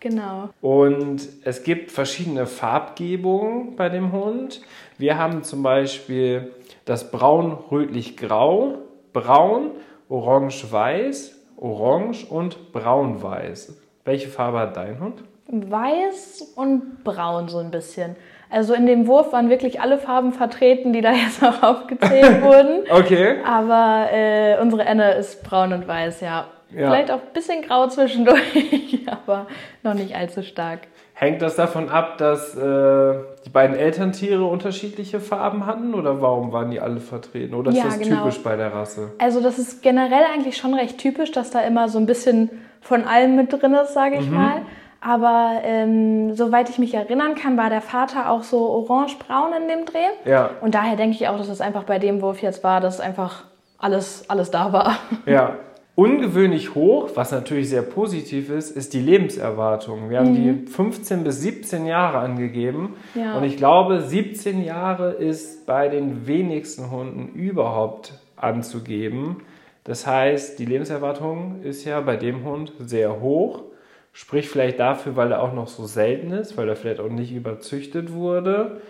Genau. 0.00 0.48
Und 0.60 1.28
es 1.44 1.62
gibt 1.62 1.90
verschiedene 1.92 2.46
Farbgebungen 2.46 3.76
bei 3.76 3.88
dem 3.88 4.12
Hund. 4.12 4.62
Wir 4.98 5.18
haben 5.18 5.42
zum 5.42 5.62
Beispiel 5.62 6.52
das 6.86 7.10
Braun-Rötlich-Grau, 7.10 8.78
Braun, 9.12 9.70
Orange-Weiß, 10.08 11.36
Orange 11.58 12.26
und 12.30 12.72
Braun-Weiß. 12.72 13.76
Welche 14.04 14.28
Farbe 14.28 14.58
hat 14.58 14.76
dein 14.76 15.00
Hund? 15.00 15.22
Weiß 15.48 16.52
und 16.56 17.04
Braun 17.04 17.48
so 17.48 17.58
ein 17.58 17.70
bisschen. 17.70 18.16
Also 18.50 18.74
in 18.74 18.86
dem 18.86 19.06
Wurf 19.06 19.32
waren 19.32 19.48
wirklich 19.48 19.80
alle 19.80 19.98
Farben 19.98 20.32
vertreten, 20.32 20.92
die 20.92 21.00
da 21.00 21.12
jetzt 21.26 21.42
auch 21.42 21.62
aufgezählt 21.62 22.42
wurden. 22.42 22.84
Okay. 22.90 23.36
Aber 23.44 24.08
äh, 24.12 24.58
unsere 24.60 24.84
Enne 24.84 25.12
ist 25.14 25.42
braun 25.44 25.72
und 25.72 25.86
weiß, 25.86 26.20
ja. 26.20 26.46
ja. 26.70 26.90
Vielleicht 26.90 27.10
auch 27.10 27.20
ein 27.20 27.32
bisschen 27.32 27.62
grau 27.62 27.86
zwischendurch, 27.88 29.00
aber 29.06 29.46
noch 29.82 29.94
nicht 29.94 30.16
allzu 30.16 30.42
stark. 30.42 30.80
Hängt 31.14 31.42
das 31.42 31.54
davon 31.54 31.90
ab, 31.90 32.16
dass 32.16 32.56
äh, 32.56 33.14
die 33.44 33.50
beiden 33.50 33.76
Elterntiere 33.76 34.44
unterschiedliche 34.44 35.20
Farben 35.20 35.66
hatten 35.66 35.92
oder 35.92 36.22
warum 36.22 36.50
waren 36.50 36.70
die 36.70 36.80
alle 36.80 36.98
vertreten? 37.00 37.54
Oder 37.54 37.72
ist 37.72 37.76
ja, 37.76 37.84
das 37.84 37.98
genau. 37.98 38.22
typisch 38.22 38.42
bei 38.42 38.56
der 38.56 38.72
Rasse? 38.72 39.12
Also 39.18 39.42
das 39.42 39.58
ist 39.58 39.82
generell 39.82 40.24
eigentlich 40.32 40.56
schon 40.56 40.72
recht 40.72 40.96
typisch, 40.96 41.30
dass 41.30 41.50
da 41.50 41.60
immer 41.60 41.90
so 41.90 41.98
ein 41.98 42.06
bisschen 42.06 42.50
von 42.80 43.04
allem 43.04 43.36
mit 43.36 43.52
drin 43.52 43.74
ist, 43.74 43.94
sage 43.94 44.16
ich 44.16 44.28
mhm. 44.28 44.36
mal. 44.36 44.62
Aber 45.00 45.60
ähm, 45.64 46.34
soweit 46.34 46.68
ich 46.68 46.78
mich 46.78 46.92
erinnern 46.92 47.34
kann, 47.34 47.56
war 47.56 47.70
der 47.70 47.80
Vater 47.80 48.30
auch 48.30 48.42
so 48.42 48.68
orange-braun 48.68 49.52
in 49.62 49.68
dem 49.68 49.86
Dreh. 49.86 50.30
Ja. 50.30 50.50
Und 50.60 50.74
daher 50.74 50.96
denke 50.96 51.16
ich 51.16 51.26
auch, 51.28 51.38
dass 51.38 51.48
es 51.48 51.62
einfach 51.62 51.84
bei 51.84 51.98
dem 51.98 52.20
Wurf 52.20 52.42
jetzt 52.42 52.62
war, 52.62 52.80
dass 52.80 53.00
einfach 53.00 53.44
alles, 53.78 54.28
alles 54.28 54.50
da 54.50 54.72
war. 54.72 54.96
Ja. 55.26 55.56
Ungewöhnlich 55.96 56.74
hoch, 56.74 57.10
was 57.14 57.30
natürlich 57.30 57.68
sehr 57.68 57.82
positiv 57.82 58.48
ist, 58.48 58.70
ist 58.70 58.94
die 58.94 59.00
Lebenserwartung. 59.00 60.08
Wir 60.08 60.20
haben 60.20 60.30
mhm. 60.30 60.64
die 60.64 60.70
15 60.70 61.24
bis 61.24 61.42
17 61.42 61.84
Jahre 61.84 62.18
angegeben. 62.18 62.94
Ja. 63.14 63.36
Und 63.36 63.44
ich 63.44 63.58
glaube, 63.58 64.00
17 64.00 64.64
Jahre 64.64 65.10
ist 65.10 65.66
bei 65.66 65.88
den 65.88 66.26
wenigsten 66.26 66.90
Hunden 66.90 67.34
überhaupt 67.34 68.14
anzugeben. 68.36 69.42
Das 69.90 70.06
heißt, 70.06 70.60
die 70.60 70.66
Lebenserwartung 70.66 71.62
ist 71.64 71.84
ja 71.84 72.00
bei 72.00 72.16
dem 72.16 72.44
Hund 72.44 72.72
sehr 72.78 73.20
hoch. 73.20 73.64
Spricht 74.12 74.48
vielleicht 74.48 74.78
dafür, 74.78 75.16
weil 75.16 75.32
er 75.32 75.42
auch 75.42 75.52
noch 75.52 75.66
so 75.66 75.84
selten 75.84 76.30
ist, 76.30 76.56
weil 76.56 76.68
er 76.68 76.76
vielleicht 76.76 77.00
auch 77.00 77.08
nicht 77.08 77.32
überzüchtet 77.34 78.12
wurde. 78.12 78.82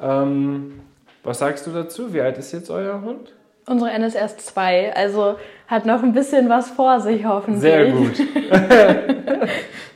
Ähm, 0.00 0.80
was 1.22 1.38
sagst 1.38 1.64
du 1.68 1.70
dazu? 1.70 2.12
Wie 2.12 2.20
alt 2.20 2.38
ist 2.38 2.50
jetzt 2.50 2.70
euer 2.70 3.02
Hund? 3.02 3.36
Unsere 3.68 3.92
N 3.92 4.02
ist 4.02 4.16
erst 4.16 4.40
zwei, 4.40 4.92
also 4.96 5.36
hat 5.68 5.86
noch 5.86 6.02
ein 6.02 6.12
bisschen 6.12 6.48
was 6.48 6.70
vor 6.70 6.98
sich 6.98 7.24
hoffentlich. 7.24 7.60
Sehr 7.60 7.92
gut. 7.92 8.16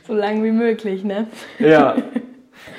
so 0.07 0.13
lang 0.13 0.45
wie 0.45 0.51
möglich, 0.51 1.03
ne? 1.03 1.27
Ja. 1.59 1.97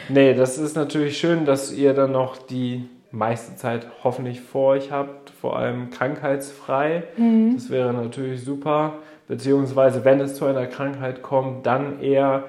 Nee, 0.09 0.35
das 0.35 0.59
ist 0.59 0.77
natürlich 0.77 1.19
schön, 1.19 1.47
dass 1.47 1.73
ihr 1.73 1.95
dann 1.95 2.13
noch 2.13 2.37
die 2.37 2.89
meiste 3.15 3.57
Zeit 3.57 3.87
hoffentlich 4.03 4.41
vor 4.41 4.73
euch 4.73 4.91
habt, 4.91 5.31
vor 5.31 5.57
allem 5.57 5.91
krankheitsfrei. 5.91 7.05
Mhm. 7.17 7.55
Das 7.55 7.71
wäre 7.71 7.93
natürlich 7.93 8.45
super. 8.45 8.95
Beziehungsweise, 9.29 10.05
wenn 10.05 10.21
es 10.21 10.35
zu 10.35 10.45
einer 10.45 10.67
Krankheit 10.67 11.23
kommt, 11.23 11.65
dann 11.67 12.01
eher 12.01 12.45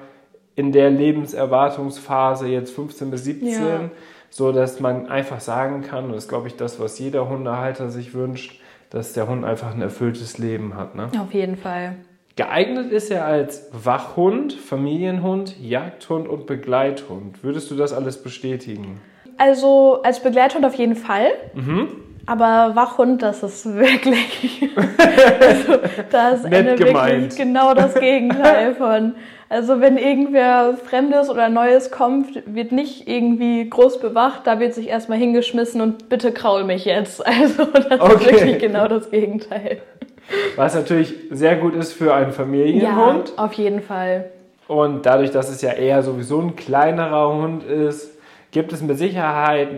in 0.56 0.72
der 0.72 0.90
Lebenserwartungsphase, 0.90 2.48
jetzt 2.48 2.74
15 2.74 3.10
bis 3.10 3.24
17, 3.24 3.48
ja. 3.50 3.90
so 4.30 4.52
dass 4.52 4.80
man 4.80 5.08
einfach 5.08 5.40
sagen 5.40 5.82
kann, 5.82 6.06
und 6.06 6.12
das 6.12 6.24
ist, 6.24 6.28
glaube 6.28 6.48
ich, 6.48 6.56
das, 6.56 6.80
was 6.80 6.98
jeder 6.98 7.28
Hundehalter 7.28 7.90
sich 7.90 8.14
wünscht, 8.14 8.60
dass 8.90 9.12
der 9.12 9.28
Hund 9.28 9.44
einfach 9.44 9.74
ein 9.74 9.82
erfülltes 9.82 10.38
Leben 10.38 10.74
hat. 10.76 10.94
Ne? 10.94 11.10
Auf 11.20 11.32
jeden 11.32 11.56
Fall. 11.56 11.96
Geeignet 12.36 12.92
ist 12.92 13.10
er 13.10 13.24
als 13.24 13.68
Wachhund, 13.72 14.52
Familienhund, 14.52 15.58
Jagdhund 15.58 16.28
und 16.28 16.46
Begleithund. 16.46 17.42
Würdest 17.42 17.70
du 17.70 17.76
das 17.76 17.94
alles 17.94 18.22
bestätigen? 18.22 19.00
Also 19.38 20.00
als 20.02 20.20
Begleithund 20.20 20.64
auf 20.64 20.74
jeden 20.74 20.96
Fall. 20.96 21.28
Mhm. 21.54 21.88
Aber 22.26 22.74
Wachhund, 22.74 23.22
das 23.22 23.42
ist 23.42 23.76
wirklich. 23.76 24.68
also, 25.40 25.78
da 26.10 26.30
ist 26.30 26.44
Nett 26.44 26.78
wirklich 26.78 27.36
genau 27.36 27.72
das 27.72 27.94
Gegenteil 27.94 28.74
von. 28.74 29.14
Also 29.48 29.80
wenn 29.80 29.96
irgendwer 29.96 30.74
Fremdes 30.76 31.30
oder 31.30 31.48
Neues 31.48 31.92
kommt, 31.92 32.42
wird 32.46 32.72
nicht 32.72 33.06
irgendwie 33.06 33.70
groß 33.70 34.00
bewacht, 34.00 34.40
da 34.44 34.58
wird 34.58 34.74
sich 34.74 34.88
erstmal 34.88 35.18
hingeschmissen 35.18 35.80
und 35.80 36.08
bitte 36.08 36.32
kraul 36.32 36.64
mich 36.64 36.84
jetzt. 36.84 37.24
Also 37.24 37.64
das 37.66 38.00
okay. 38.00 38.14
ist 38.14 38.32
wirklich 38.32 38.58
genau 38.58 38.88
das 38.88 39.08
Gegenteil. 39.10 39.78
Was 40.56 40.74
natürlich 40.74 41.14
sehr 41.30 41.54
gut 41.56 41.76
ist 41.76 41.92
für 41.92 42.12
einen 42.12 42.32
Familienhund. 42.32 43.34
Ja, 43.36 43.44
auf 43.44 43.52
jeden 43.52 43.82
Fall. 43.82 44.30
Und 44.66 45.06
dadurch, 45.06 45.30
dass 45.30 45.48
es 45.48 45.62
ja 45.62 45.72
eher 45.72 46.02
sowieso 46.02 46.40
ein 46.40 46.56
kleinerer 46.56 47.32
Hund 47.32 47.62
ist, 47.62 48.15
gibt 48.56 48.72
es 48.72 48.80
mit 48.80 48.96
Sicherheit 48.96 49.68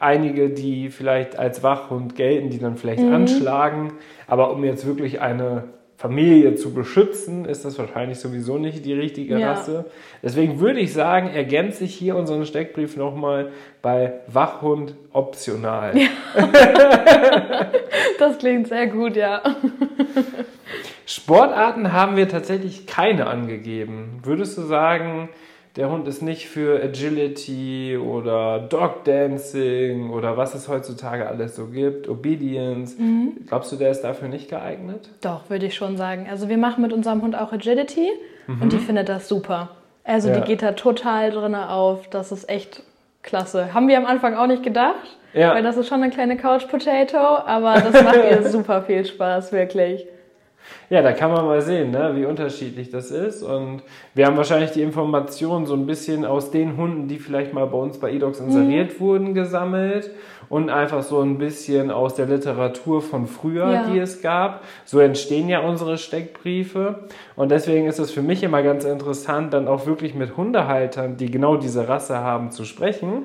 einige, 0.00 0.50
die 0.50 0.88
vielleicht 0.88 1.38
als 1.38 1.62
Wachhund 1.62 2.16
gelten, 2.16 2.50
die 2.50 2.58
dann 2.58 2.76
vielleicht 2.76 3.04
mhm. 3.04 3.14
anschlagen. 3.14 3.92
Aber 4.26 4.50
um 4.50 4.64
jetzt 4.64 4.84
wirklich 4.84 5.20
eine 5.20 5.68
Familie 5.96 6.56
zu 6.56 6.74
beschützen, 6.74 7.44
ist 7.44 7.64
das 7.64 7.78
wahrscheinlich 7.78 8.18
sowieso 8.18 8.58
nicht 8.58 8.84
die 8.84 8.94
richtige 8.94 9.38
ja. 9.38 9.52
Rasse. 9.52 9.84
Deswegen 10.24 10.58
würde 10.58 10.80
ich 10.80 10.92
sagen, 10.92 11.28
ergänze 11.28 11.84
ich 11.84 11.94
hier 11.94 12.16
unseren 12.16 12.46
Steckbrief 12.46 12.96
nochmal 12.96 13.52
bei 13.80 14.14
Wachhund 14.26 14.96
optional. 15.12 15.96
Ja. 15.96 16.08
das 18.18 18.38
klingt 18.38 18.66
sehr 18.66 18.88
gut, 18.88 19.14
ja. 19.14 19.40
Sportarten 21.06 21.92
haben 21.92 22.16
wir 22.16 22.28
tatsächlich 22.28 22.88
keine 22.88 23.28
angegeben. 23.28 24.18
Würdest 24.24 24.58
du 24.58 24.62
sagen, 24.62 25.28
der 25.76 25.90
Hund 25.90 26.08
ist 26.08 26.22
nicht 26.22 26.48
für 26.48 26.82
Agility 26.82 27.98
oder 27.98 28.58
Dog 28.60 29.04
Dancing 29.04 30.10
oder 30.10 30.36
was 30.36 30.54
es 30.54 30.68
heutzutage 30.68 31.28
alles 31.28 31.54
so 31.54 31.66
gibt, 31.66 32.08
Obedience. 32.08 32.98
Mhm. 32.98 33.36
Glaubst 33.46 33.72
du, 33.72 33.76
der 33.76 33.90
ist 33.90 34.00
dafür 34.00 34.28
nicht 34.28 34.48
geeignet? 34.48 35.10
Doch, 35.20 35.50
würde 35.50 35.66
ich 35.66 35.74
schon 35.74 35.98
sagen. 35.98 36.28
Also 36.30 36.48
wir 36.48 36.56
machen 36.56 36.82
mit 36.82 36.94
unserem 36.94 37.20
Hund 37.20 37.36
auch 37.36 37.52
Agility 37.52 38.08
mhm. 38.46 38.62
und 38.62 38.72
die 38.72 38.78
findet 38.78 39.10
das 39.10 39.28
super. 39.28 39.68
Also 40.02 40.30
ja. 40.30 40.40
die 40.40 40.46
geht 40.46 40.62
da 40.62 40.72
total 40.72 41.30
drin 41.30 41.54
auf. 41.54 42.08
Das 42.08 42.32
ist 42.32 42.48
echt 42.48 42.82
klasse. 43.22 43.74
Haben 43.74 43.88
wir 43.88 43.98
am 43.98 44.06
Anfang 44.06 44.34
auch 44.34 44.46
nicht 44.46 44.62
gedacht, 44.62 45.18
ja. 45.34 45.54
weil 45.54 45.62
das 45.62 45.76
ist 45.76 45.88
schon 45.88 46.02
eine 46.02 46.10
kleine 46.10 46.38
Couch 46.38 46.68
Potato, 46.68 47.18
aber 47.18 47.74
das 47.74 48.02
macht 48.02 48.16
ihr 48.30 48.48
super 48.48 48.82
viel 48.82 49.04
Spaß, 49.04 49.52
wirklich. 49.52 50.06
Ja, 50.88 51.02
da 51.02 51.12
kann 51.12 51.32
man 51.32 51.44
mal 51.44 51.60
sehen, 51.62 51.90
ne, 51.90 52.12
wie 52.14 52.24
unterschiedlich 52.26 52.90
das 52.90 53.10
ist. 53.10 53.42
Und 53.42 53.82
wir 54.14 54.26
haben 54.26 54.36
wahrscheinlich 54.36 54.70
die 54.70 54.82
Informationen 54.82 55.66
so 55.66 55.74
ein 55.74 55.84
bisschen 55.84 56.24
aus 56.24 56.52
den 56.52 56.76
Hunden, 56.76 57.08
die 57.08 57.18
vielleicht 57.18 57.52
mal 57.52 57.66
bei 57.66 57.78
uns 57.78 57.98
bei 57.98 58.12
eDogs 58.12 58.38
inseriert 58.38 58.94
mhm. 58.94 59.00
wurden, 59.00 59.34
gesammelt. 59.34 60.10
Und 60.48 60.70
einfach 60.70 61.02
so 61.02 61.20
ein 61.20 61.38
bisschen 61.38 61.90
aus 61.90 62.14
der 62.14 62.26
Literatur 62.26 63.02
von 63.02 63.26
früher, 63.26 63.72
ja. 63.72 63.90
die 63.90 63.98
es 63.98 64.22
gab. 64.22 64.62
So 64.84 65.00
entstehen 65.00 65.48
ja 65.48 65.58
unsere 65.58 65.98
Steckbriefe. 65.98 67.00
Und 67.34 67.50
deswegen 67.50 67.88
ist 67.88 67.98
es 67.98 68.12
für 68.12 68.22
mich 68.22 68.44
immer 68.44 68.62
ganz 68.62 68.84
interessant, 68.84 69.52
dann 69.52 69.66
auch 69.66 69.86
wirklich 69.86 70.14
mit 70.14 70.36
Hundehaltern, 70.36 71.16
die 71.16 71.32
genau 71.32 71.56
diese 71.56 71.88
Rasse 71.88 72.18
haben, 72.18 72.52
zu 72.52 72.64
sprechen, 72.64 73.24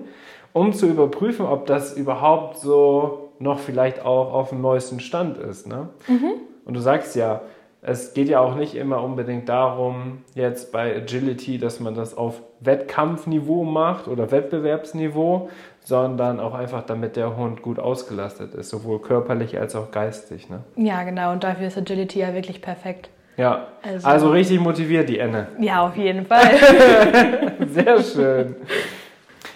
um 0.52 0.74
zu 0.74 0.88
überprüfen, 0.88 1.46
ob 1.46 1.68
das 1.68 1.96
überhaupt 1.96 2.58
so 2.58 3.30
noch 3.38 3.60
vielleicht 3.60 4.04
auch 4.04 4.34
auf 4.34 4.50
dem 4.50 4.62
neuesten 4.62 5.00
Stand 5.00 5.38
ist. 5.38 5.68
Ne? 5.68 5.90
Mhm. 6.08 6.34
Und 6.72 6.76
du 6.76 6.80
sagst 6.80 7.18
ja, 7.18 7.42
es 7.82 8.14
geht 8.14 8.30
ja 8.30 8.40
auch 8.40 8.56
nicht 8.56 8.76
immer 8.76 9.04
unbedingt 9.04 9.50
darum, 9.50 10.20
jetzt 10.36 10.72
bei 10.72 10.96
Agility, 10.96 11.58
dass 11.58 11.82
man 11.82 11.96
das 11.96 12.16
auf 12.16 12.42
Wettkampfniveau 12.62 13.66
macht 13.66 14.08
oder 14.08 14.32
Wettbewerbsniveau, 14.32 15.50
sondern 15.84 16.40
auch 16.40 16.54
einfach, 16.54 16.84
damit 16.84 17.18
der 17.18 17.36
Hund 17.36 17.62
gut 17.62 17.78
ausgelastet 17.78 18.56
ist, 18.56 18.70
sowohl 18.70 19.02
körperlich 19.02 19.60
als 19.60 19.76
auch 19.76 19.92
geistig. 19.92 20.50
Ne? 20.50 20.64
Ja, 20.78 21.04
genau. 21.04 21.34
Und 21.34 21.44
dafür 21.44 21.68
ist 21.68 21.78
Agility 21.78 22.20
ja 22.20 22.34
wirklich 22.34 22.62
perfekt. 22.62 23.10
Ja, 23.36 23.68
also, 23.84 24.08
also 24.08 24.30
richtig 24.32 24.62
motiviert 24.62 25.10
die 25.10 25.20
Enne. 25.20 25.50
Ja, 25.60 25.86
auf 25.86 25.98
jeden 25.98 26.26
Fall. 26.26 26.58
Sehr 27.68 28.02
schön. 28.02 28.56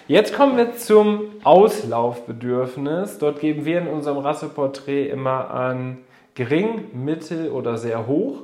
Jetzt 0.06 0.36
kommen 0.36 0.58
wir 0.58 0.74
zum 0.74 1.22
Auslaufbedürfnis. 1.44 3.16
Dort 3.16 3.40
geben 3.40 3.64
wir 3.64 3.78
in 3.78 3.86
unserem 3.86 4.18
Rasseporträt 4.18 5.08
immer 5.08 5.50
an 5.50 5.96
gering, 6.36 6.84
mittel 6.92 7.50
oder 7.50 7.76
sehr 7.78 8.06
hoch. 8.06 8.42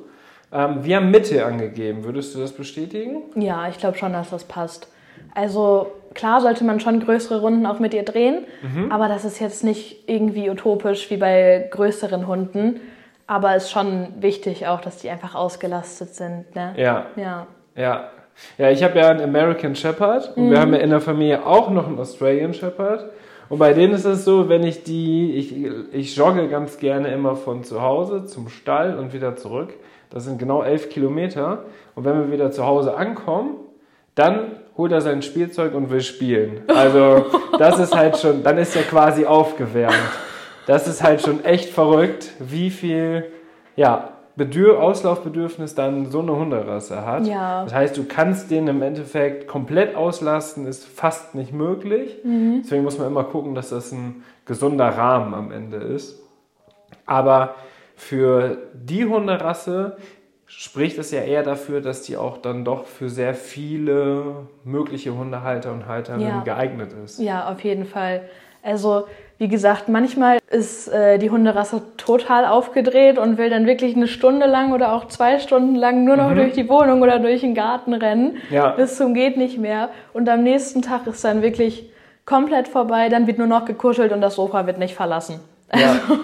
Ähm, 0.52 0.78
wir 0.82 0.96
haben 0.96 1.12
Mitte 1.12 1.44
angegeben. 1.44 2.02
Würdest 2.02 2.34
du 2.34 2.40
das 2.40 2.52
bestätigen? 2.52 3.22
Ja, 3.36 3.68
ich 3.68 3.78
glaube 3.78 3.96
schon, 3.96 4.12
dass 4.12 4.30
das 4.30 4.44
passt. 4.44 4.88
Also 5.34 5.92
klar 6.14 6.40
sollte 6.40 6.64
man 6.64 6.80
schon 6.80 7.00
größere 7.00 7.40
Runden 7.40 7.64
auch 7.64 7.78
mit 7.78 7.94
ihr 7.94 8.02
drehen, 8.02 8.44
mhm. 8.62 8.90
aber 8.90 9.08
das 9.08 9.24
ist 9.24 9.38
jetzt 9.38 9.62
nicht 9.62 10.08
irgendwie 10.08 10.50
utopisch 10.50 11.10
wie 11.10 11.16
bei 11.16 11.68
größeren 11.70 12.26
Hunden. 12.26 12.80
Aber 13.26 13.54
es 13.54 13.64
ist 13.64 13.70
schon 13.70 14.08
wichtig 14.20 14.66
auch, 14.66 14.80
dass 14.80 14.98
die 14.98 15.08
einfach 15.08 15.34
ausgelastet 15.34 16.14
sind. 16.14 16.54
Ne? 16.54 16.74
Ja. 16.76 17.06
Ja. 17.16 17.46
Ja. 17.76 18.10
Ja, 18.58 18.70
ich 18.70 18.82
habe 18.82 18.98
ja 18.98 19.08
einen 19.08 19.20
American 19.20 19.74
Shepherd 19.74 20.36
und 20.36 20.46
mhm. 20.46 20.50
wir 20.50 20.60
haben 20.60 20.74
ja 20.74 20.80
in 20.80 20.90
der 20.90 21.00
Familie 21.00 21.46
auch 21.46 21.70
noch 21.70 21.86
einen 21.86 21.98
Australian 21.98 22.54
Shepherd. 22.54 23.10
Und 23.52 23.58
bei 23.58 23.74
denen 23.74 23.92
ist 23.92 24.06
es 24.06 24.24
so, 24.24 24.48
wenn 24.48 24.62
ich 24.62 24.82
die, 24.82 25.32
ich, 25.34 25.54
ich 25.92 26.16
jogge 26.16 26.48
ganz 26.48 26.78
gerne 26.78 27.12
immer 27.12 27.36
von 27.36 27.64
zu 27.64 27.82
Hause 27.82 28.24
zum 28.24 28.48
Stall 28.48 28.96
und 28.96 29.12
wieder 29.12 29.36
zurück. 29.36 29.74
Das 30.08 30.24
sind 30.24 30.38
genau 30.38 30.62
elf 30.62 30.88
Kilometer. 30.88 31.64
Und 31.94 32.06
wenn 32.06 32.18
wir 32.18 32.32
wieder 32.32 32.50
zu 32.50 32.64
Hause 32.64 32.96
ankommen, 32.96 33.56
dann 34.14 34.52
holt 34.78 34.90
er 34.90 35.02
sein 35.02 35.20
Spielzeug 35.20 35.74
und 35.74 35.90
will 35.90 36.00
spielen. 36.00 36.62
Also 36.66 37.26
das 37.58 37.78
ist 37.78 37.94
halt 37.94 38.16
schon, 38.16 38.42
dann 38.42 38.56
ist 38.56 38.74
er 38.74 38.84
quasi 38.84 39.26
aufgewärmt. 39.26 39.96
Das 40.66 40.88
ist 40.88 41.02
halt 41.02 41.20
schon 41.20 41.44
echt 41.44 41.68
verrückt, 41.68 42.30
wie 42.38 42.70
viel 42.70 43.26
ja, 43.76 44.14
Bedür 44.34 44.82
Auslaufbedürfnis 44.82 45.74
dann 45.74 46.10
so 46.10 46.20
eine 46.20 46.34
Hunderasse 46.34 47.04
hat. 47.04 47.26
Ja. 47.26 47.64
Das 47.64 47.74
heißt, 47.74 47.96
du 47.96 48.04
kannst 48.04 48.50
den 48.50 48.66
im 48.66 48.80
Endeffekt 48.80 49.46
komplett 49.46 49.94
auslasten, 49.94 50.66
ist 50.66 50.86
fast 50.86 51.34
nicht 51.34 51.52
möglich. 51.52 52.16
Mhm. 52.24 52.60
Deswegen 52.62 52.82
muss 52.82 52.98
man 52.98 53.08
immer 53.08 53.24
gucken, 53.24 53.54
dass 53.54 53.70
das 53.70 53.92
ein 53.92 54.24
gesunder 54.46 54.88
Rahmen 54.88 55.34
am 55.34 55.52
Ende 55.52 55.76
ist. 55.76 56.18
Aber 57.04 57.56
für 57.94 58.56
die 58.72 59.04
Hunderasse 59.04 59.96
spricht 60.46 60.98
es 60.98 61.10
ja 61.10 61.20
eher 61.20 61.42
dafür, 61.42 61.80
dass 61.80 62.02
die 62.02 62.16
auch 62.16 62.38
dann 62.38 62.64
doch 62.64 62.86
für 62.86 63.08
sehr 63.08 63.34
viele 63.34 64.46
mögliche 64.64 65.16
Hundehalter 65.16 65.72
und 65.72 65.86
Halterinnen 65.86 66.26
ja. 66.26 66.42
geeignet 66.42 66.92
ist. 67.04 67.18
Ja, 67.18 67.50
auf 67.50 67.62
jeden 67.64 67.84
Fall. 67.84 68.28
Also 68.62 69.06
wie 69.42 69.48
gesagt, 69.48 69.88
manchmal 69.88 70.38
ist 70.52 70.86
äh, 70.86 71.18
die 71.18 71.28
Hunderasse 71.28 71.82
total 71.96 72.46
aufgedreht 72.46 73.18
und 73.18 73.38
will 73.38 73.50
dann 73.50 73.66
wirklich 73.66 73.96
eine 73.96 74.06
Stunde 74.06 74.46
lang 74.46 74.72
oder 74.72 74.92
auch 74.92 75.08
zwei 75.08 75.40
Stunden 75.40 75.74
lang 75.74 76.04
nur 76.04 76.16
noch 76.16 76.30
mhm. 76.30 76.36
durch 76.36 76.52
die 76.52 76.68
Wohnung 76.68 77.02
oder 77.02 77.18
durch 77.18 77.40
den 77.40 77.52
Garten 77.52 77.92
rennen. 77.92 78.36
Ja. 78.50 78.68
Bis 78.68 78.96
zum 78.96 79.14
geht 79.14 79.36
nicht 79.36 79.58
mehr. 79.58 79.88
Und 80.12 80.28
am 80.28 80.44
nächsten 80.44 80.80
Tag 80.80 81.08
ist 81.08 81.24
dann 81.24 81.42
wirklich 81.42 81.90
komplett 82.24 82.68
vorbei. 82.68 83.08
Dann 83.08 83.26
wird 83.26 83.38
nur 83.38 83.48
noch 83.48 83.64
gekuschelt 83.64 84.12
und 84.12 84.20
das 84.20 84.36
Sofa 84.36 84.64
wird 84.68 84.78
nicht 84.78 84.94
verlassen. 84.94 85.40
Ja. 85.74 85.90
Also, 85.90 86.20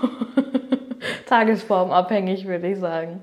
tagesformabhängig, 1.26 2.46
würde 2.46 2.68
ich 2.68 2.78
sagen. 2.78 3.18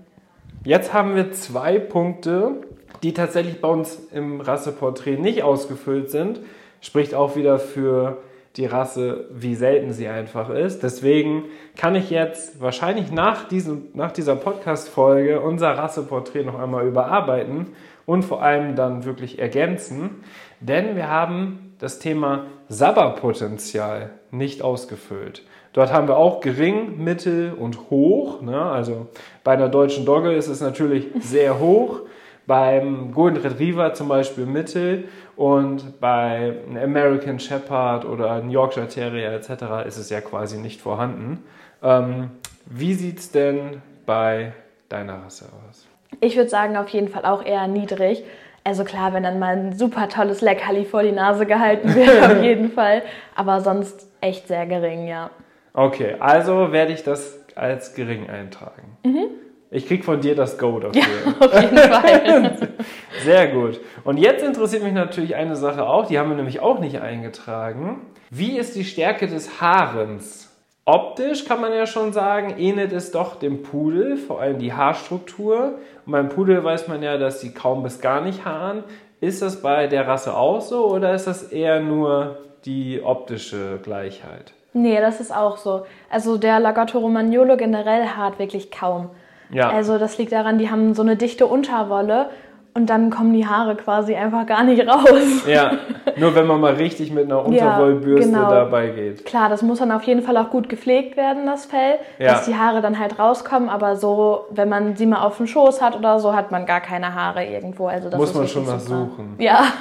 Jetzt 0.65 0.93
haben 0.93 1.15
wir 1.15 1.31
zwei 1.31 1.79
Punkte, 1.79 2.55
die 3.01 3.13
tatsächlich 3.13 3.61
bei 3.61 3.69
uns 3.69 3.97
im 4.11 4.41
Rasseporträt 4.41 5.15
nicht 5.15 5.43
ausgefüllt 5.43 6.11
sind. 6.11 6.41
Spricht 6.81 7.15
auch 7.15 7.37
wieder 7.37 7.59
für 7.59 8.17
die 8.57 8.65
Rasse, 8.65 9.25
wie 9.31 9.55
selten 9.55 9.91
sie 9.91 10.07
einfach 10.07 10.49
ist. 10.49 10.81
Deswegen 10.83 11.45
kann 11.75 11.95
ich 11.95 12.09
jetzt 12.09 12.61
wahrscheinlich 12.61 13.11
nach, 13.11 13.47
diesem, 13.47 13.89
nach 13.93 14.11
dieser 14.11 14.35
Podcast-Folge 14.35 15.41
unser 15.41 15.71
Rasseporträt 15.71 16.43
noch 16.43 16.57
einmal 16.59 16.87
überarbeiten 16.87 17.67
und 18.05 18.23
vor 18.23 18.41
allem 18.41 18.75
dann 18.75 19.03
wirklich 19.03 19.39
ergänzen. 19.39 20.23
Denn 20.61 20.95
wir 20.95 21.09
haben 21.09 21.75
das 21.79 21.99
Thema 21.99 22.45
Sabberpotenzial 22.69 24.11
nicht 24.31 24.61
ausgefüllt. 24.61 25.43
Dort 25.73 25.91
haben 25.91 26.07
wir 26.07 26.15
auch 26.15 26.39
gering, 26.39 27.03
mittel 27.03 27.53
und 27.53 27.89
hoch. 27.89 28.41
Ne? 28.41 28.59
Also 28.59 29.07
bei 29.43 29.51
einer 29.51 29.67
deutschen 29.67 30.05
Dogge 30.05 30.33
ist 30.33 30.47
es 30.47 30.61
natürlich 30.61 31.07
sehr 31.19 31.59
hoch. 31.59 31.99
Beim 32.47 33.11
Golden 33.11 33.37
Retriever 33.37 33.93
zum 33.93 34.07
Beispiel 34.07 34.45
Mittel 34.45 35.05
und 35.35 35.99
bei 35.99 36.53
einem 36.69 36.77
American 36.77 37.39
Shepherd 37.39 38.05
oder 38.05 38.31
einem 38.31 38.49
Yorkshire 38.49 38.87
Terrier 38.87 39.31
etc. 39.33 39.87
ist 39.87 39.97
es 39.97 40.09
ja 40.09 40.21
quasi 40.21 40.57
nicht 40.57 40.81
vorhanden. 40.81 41.43
Ähm, 41.83 42.31
wie 42.65 42.93
sieht 42.93 43.19
es 43.19 43.31
denn 43.31 43.81
bei 44.05 44.53
deiner 44.89 45.23
Rasse 45.23 45.45
aus? 45.69 45.87
Ich 46.21 46.35
würde 46.37 46.49
sagen, 46.49 46.77
auf 46.77 46.89
jeden 46.89 47.09
Fall 47.09 47.25
auch 47.25 47.43
eher 47.43 47.67
niedrig. 47.67 48.23
Also 48.63 48.83
klar, 48.83 49.13
wenn 49.13 49.23
dann 49.23 49.37
mal 49.37 49.55
ein 49.55 49.73
super 49.73 50.09
tolles 50.09 50.41
Leckerli 50.41 50.85
vor 50.85 51.03
die 51.03 51.11
Nase 51.11 51.45
gehalten 51.45 51.93
wird, 51.93 52.23
auf 52.23 52.41
jeden 52.41 52.71
Fall. 52.71 53.03
Aber 53.35 53.61
sonst 53.61 54.07
echt 54.21 54.47
sehr 54.47 54.65
gering, 54.65 55.07
ja. 55.07 55.29
Okay, 55.73 56.15
also 56.19 56.71
werde 56.71 56.93
ich 56.93 57.03
das 57.03 57.39
als 57.55 57.93
gering 57.93 58.29
eintragen. 58.29 58.97
Mhm. 59.03 59.27
Ich 59.75 59.87
krieg 59.87 60.05
von 60.05 60.21
dir 60.21 60.35
das 60.35 60.57
Go 60.57 60.79
dafür. 60.79 61.01
Ja, 61.01 61.45
auf 61.45 61.61
jeden 61.61 61.77
Fall. 61.77 62.57
Sehr 63.25 63.47
gut. 63.49 63.81
Und 64.05 64.15
jetzt 64.15 64.41
interessiert 64.41 64.83
mich 64.83 64.93
natürlich 64.93 65.35
eine 65.35 65.57
Sache 65.57 65.85
auch, 65.85 66.05
die 66.05 66.17
haben 66.17 66.29
wir 66.29 66.37
nämlich 66.37 66.61
auch 66.61 66.79
nicht 66.79 67.01
eingetragen. 67.01 68.01
Wie 68.29 68.57
ist 68.57 68.77
die 68.77 68.85
Stärke 68.85 69.27
des 69.27 69.59
Haarens? 69.59 70.49
Optisch 70.85 71.43
kann 71.43 71.59
man 71.59 71.73
ja 71.73 71.87
schon 71.87 72.13
sagen, 72.13 72.55
ähnelt 72.57 72.93
es 72.93 73.11
doch 73.11 73.35
dem 73.35 73.63
Pudel, 73.63 74.15
vor 74.15 74.39
allem 74.39 74.59
die 74.59 74.71
Haarstruktur. 74.71 75.73
Und 76.05 76.11
beim 76.13 76.29
Pudel 76.29 76.63
weiß 76.63 76.87
man 76.87 77.03
ja, 77.03 77.17
dass 77.17 77.41
sie 77.41 77.53
kaum 77.53 77.83
bis 77.83 77.99
gar 77.99 78.21
nicht 78.21 78.45
haaren. 78.45 78.85
Ist 79.19 79.41
das 79.41 79.61
bei 79.61 79.87
der 79.87 80.07
Rasse 80.07 80.37
auch 80.37 80.61
so 80.61 80.85
oder 80.85 81.13
ist 81.13 81.27
das 81.27 81.43
eher 81.51 81.81
nur 81.81 82.37
die 82.63 83.01
optische 83.03 83.79
Gleichheit? 83.83 84.53
Nee, 84.71 85.01
das 85.01 85.19
ist 85.19 85.35
auch 85.35 85.57
so. 85.57 85.85
Also 86.09 86.37
der 86.37 86.61
Lagotto 86.61 86.99
Romagnolo 86.99 87.57
generell 87.57 88.05
haart 88.07 88.39
wirklich 88.39 88.71
kaum. 88.71 89.09
Ja. 89.51 89.69
Also 89.69 89.97
das 89.97 90.17
liegt 90.17 90.31
daran, 90.31 90.57
die 90.57 90.69
haben 90.69 90.93
so 90.93 91.01
eine 91.01 91.15
dichte 91.15 91.45
Unterwolle 91.45 92.29
und 92.73 92.89
dann 92.89 93.09
kommen 93.09 93.31
die 93.31 93.47
Haare 93.47 93.75
quasi 93.77 94.15
einfach 94.15 94.45
gar 94.45 94.65
nicht 94.65 94.85
raus. 94.85 95.47
Ja, 95.47 95.71
nur 96.17 96.35
wenn 96.35 96.45
man 96.45 96.59
mal 96.59 96.73
richtig 96.73 97.09
mit 97.09 97.23
einer 97.25 97.45
Unterwollbürste 97.45 98.29
ja, 98.29 98.37
genau. 98.37 98.49
dabei 98.49 98.89
geht. 98.89 99.25
Klar, 99.25 99.47
das 99.47 99.61
muss 99.61 99.79
dann 99.79 99.93
auf 99.93 100.03
jeden 100.03 100.21
Fall 100.21 100.35
auch 100.35 100.49
gut 100.49 100.67
gepflegt 100.67 101.15
werden, 101.15 101.45
das 101.45 101.65
Fell, 101.65 101.99
ja. 102.19 102.33
dass 102.33 102.45
die 102.45 102.55
Haare 102.55 102.81
dann 102.81 102.99
halt 102.99 103.17
rauskommen. 103.17 103.69
Aber 103.69 103.95
so, 103.95 104.45
wenn 104.51 104.67
man 104.67 104.97
sie 104.97 105.05
mal 105.05 105.21
auf 105.21 105.37
dem 105.37 105.47
Schoß 105.47 105.81
hat 105.81 105.95
oder 105.95 106.19
so, 106.19 106.35
hat 106.35 106.51
man 106.51 106.65
gar 106.65 106.81
keine 106.81 107.15
Haare 107.15 107.45
irgendwo. 107.45 107.87
Also 107.87 108.09
das 108.09 108.19
muss 108.19 108.33
man 108.33 108.47
schon 108.47 108.65
mal 108.65 108.79
suchen. 108.79 109.35
Ja. 109.39 109.63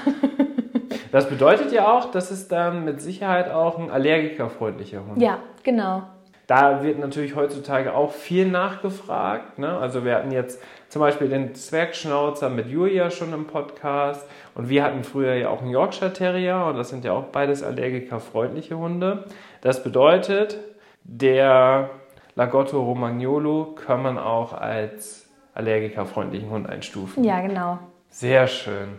Das 1.10 1.28
bedeutet 1.28 1.70
ja 1.70 1.96
auch, 1.96 2.10
dass 2.10 2.32
es 2.32 2.48
dann 2.48 2.84
mit 2.84 3.00
Sicherheit 3.00 3.48
auch 3.48 3.78
ein 3.78 3.88
allergikerfreundlicher 3.88 4.98
Hund. 5.06 5.22
Ja, 5.22 5.38
genau. 5.62 6.02
Da 6.46 6.82
wird 6.82 6.98
natürlich 6.98 7.34
heutzutage 7.36 7.94
auch 7.94 8.12
viel 8.12 8.46
nachgefragt. 8.46 9.58
Ne? 9.58 9.78
Also 9.78 10.04
wir 10.04 10.14
hatten 10.14 10.30
jetzt 10.30 10.62
zum 10.88 11.00
Beispiel 11.00 11.28
den 11.28 11.54
Zwergschnauzer 11.54 12.50
mit 12.50 12.68
Julia 12.68 13.10
schon 13.10 13.32
im 13.32 13.46
Podcast 13.46 14.28
und 14.54 14.68
wir 14.68 14.84
hatten 14.84 15.04
früher 15.04 15.34
ja 15.34 15.48
auch 15.48 15.62
einen 15.62 15.70
Yorkshire 15.70 16.12
Terrier 16.12 16.66
und 16.68 16.76
das 16.76 16.90
sind 16.90 17.04
ja 17.04 17.12
auch 17.12 17.24
beides 17.24 17.62
allergikerfreundliche 17.62 18.76
Hunde. 18.76 19.24
Das 19.62 19.82
bedeutet, 19.82 20.58
der 21.02 21.90
Lagotto 22.34 22.82
Romagnolo 22.82 23.74
kann 23.74 24.02
man 24.02 24.18
auch 24.18 24.52
als 24.52 25.30
allergikerfreundlichen 25.54 26.50
Hund 26.50 26.68
einstufen. 26.68 27.24
Ja, 27.24 27.40
genau. 27.40 27.78
Sehr 28.10 28.46
schön. 28.46 28.98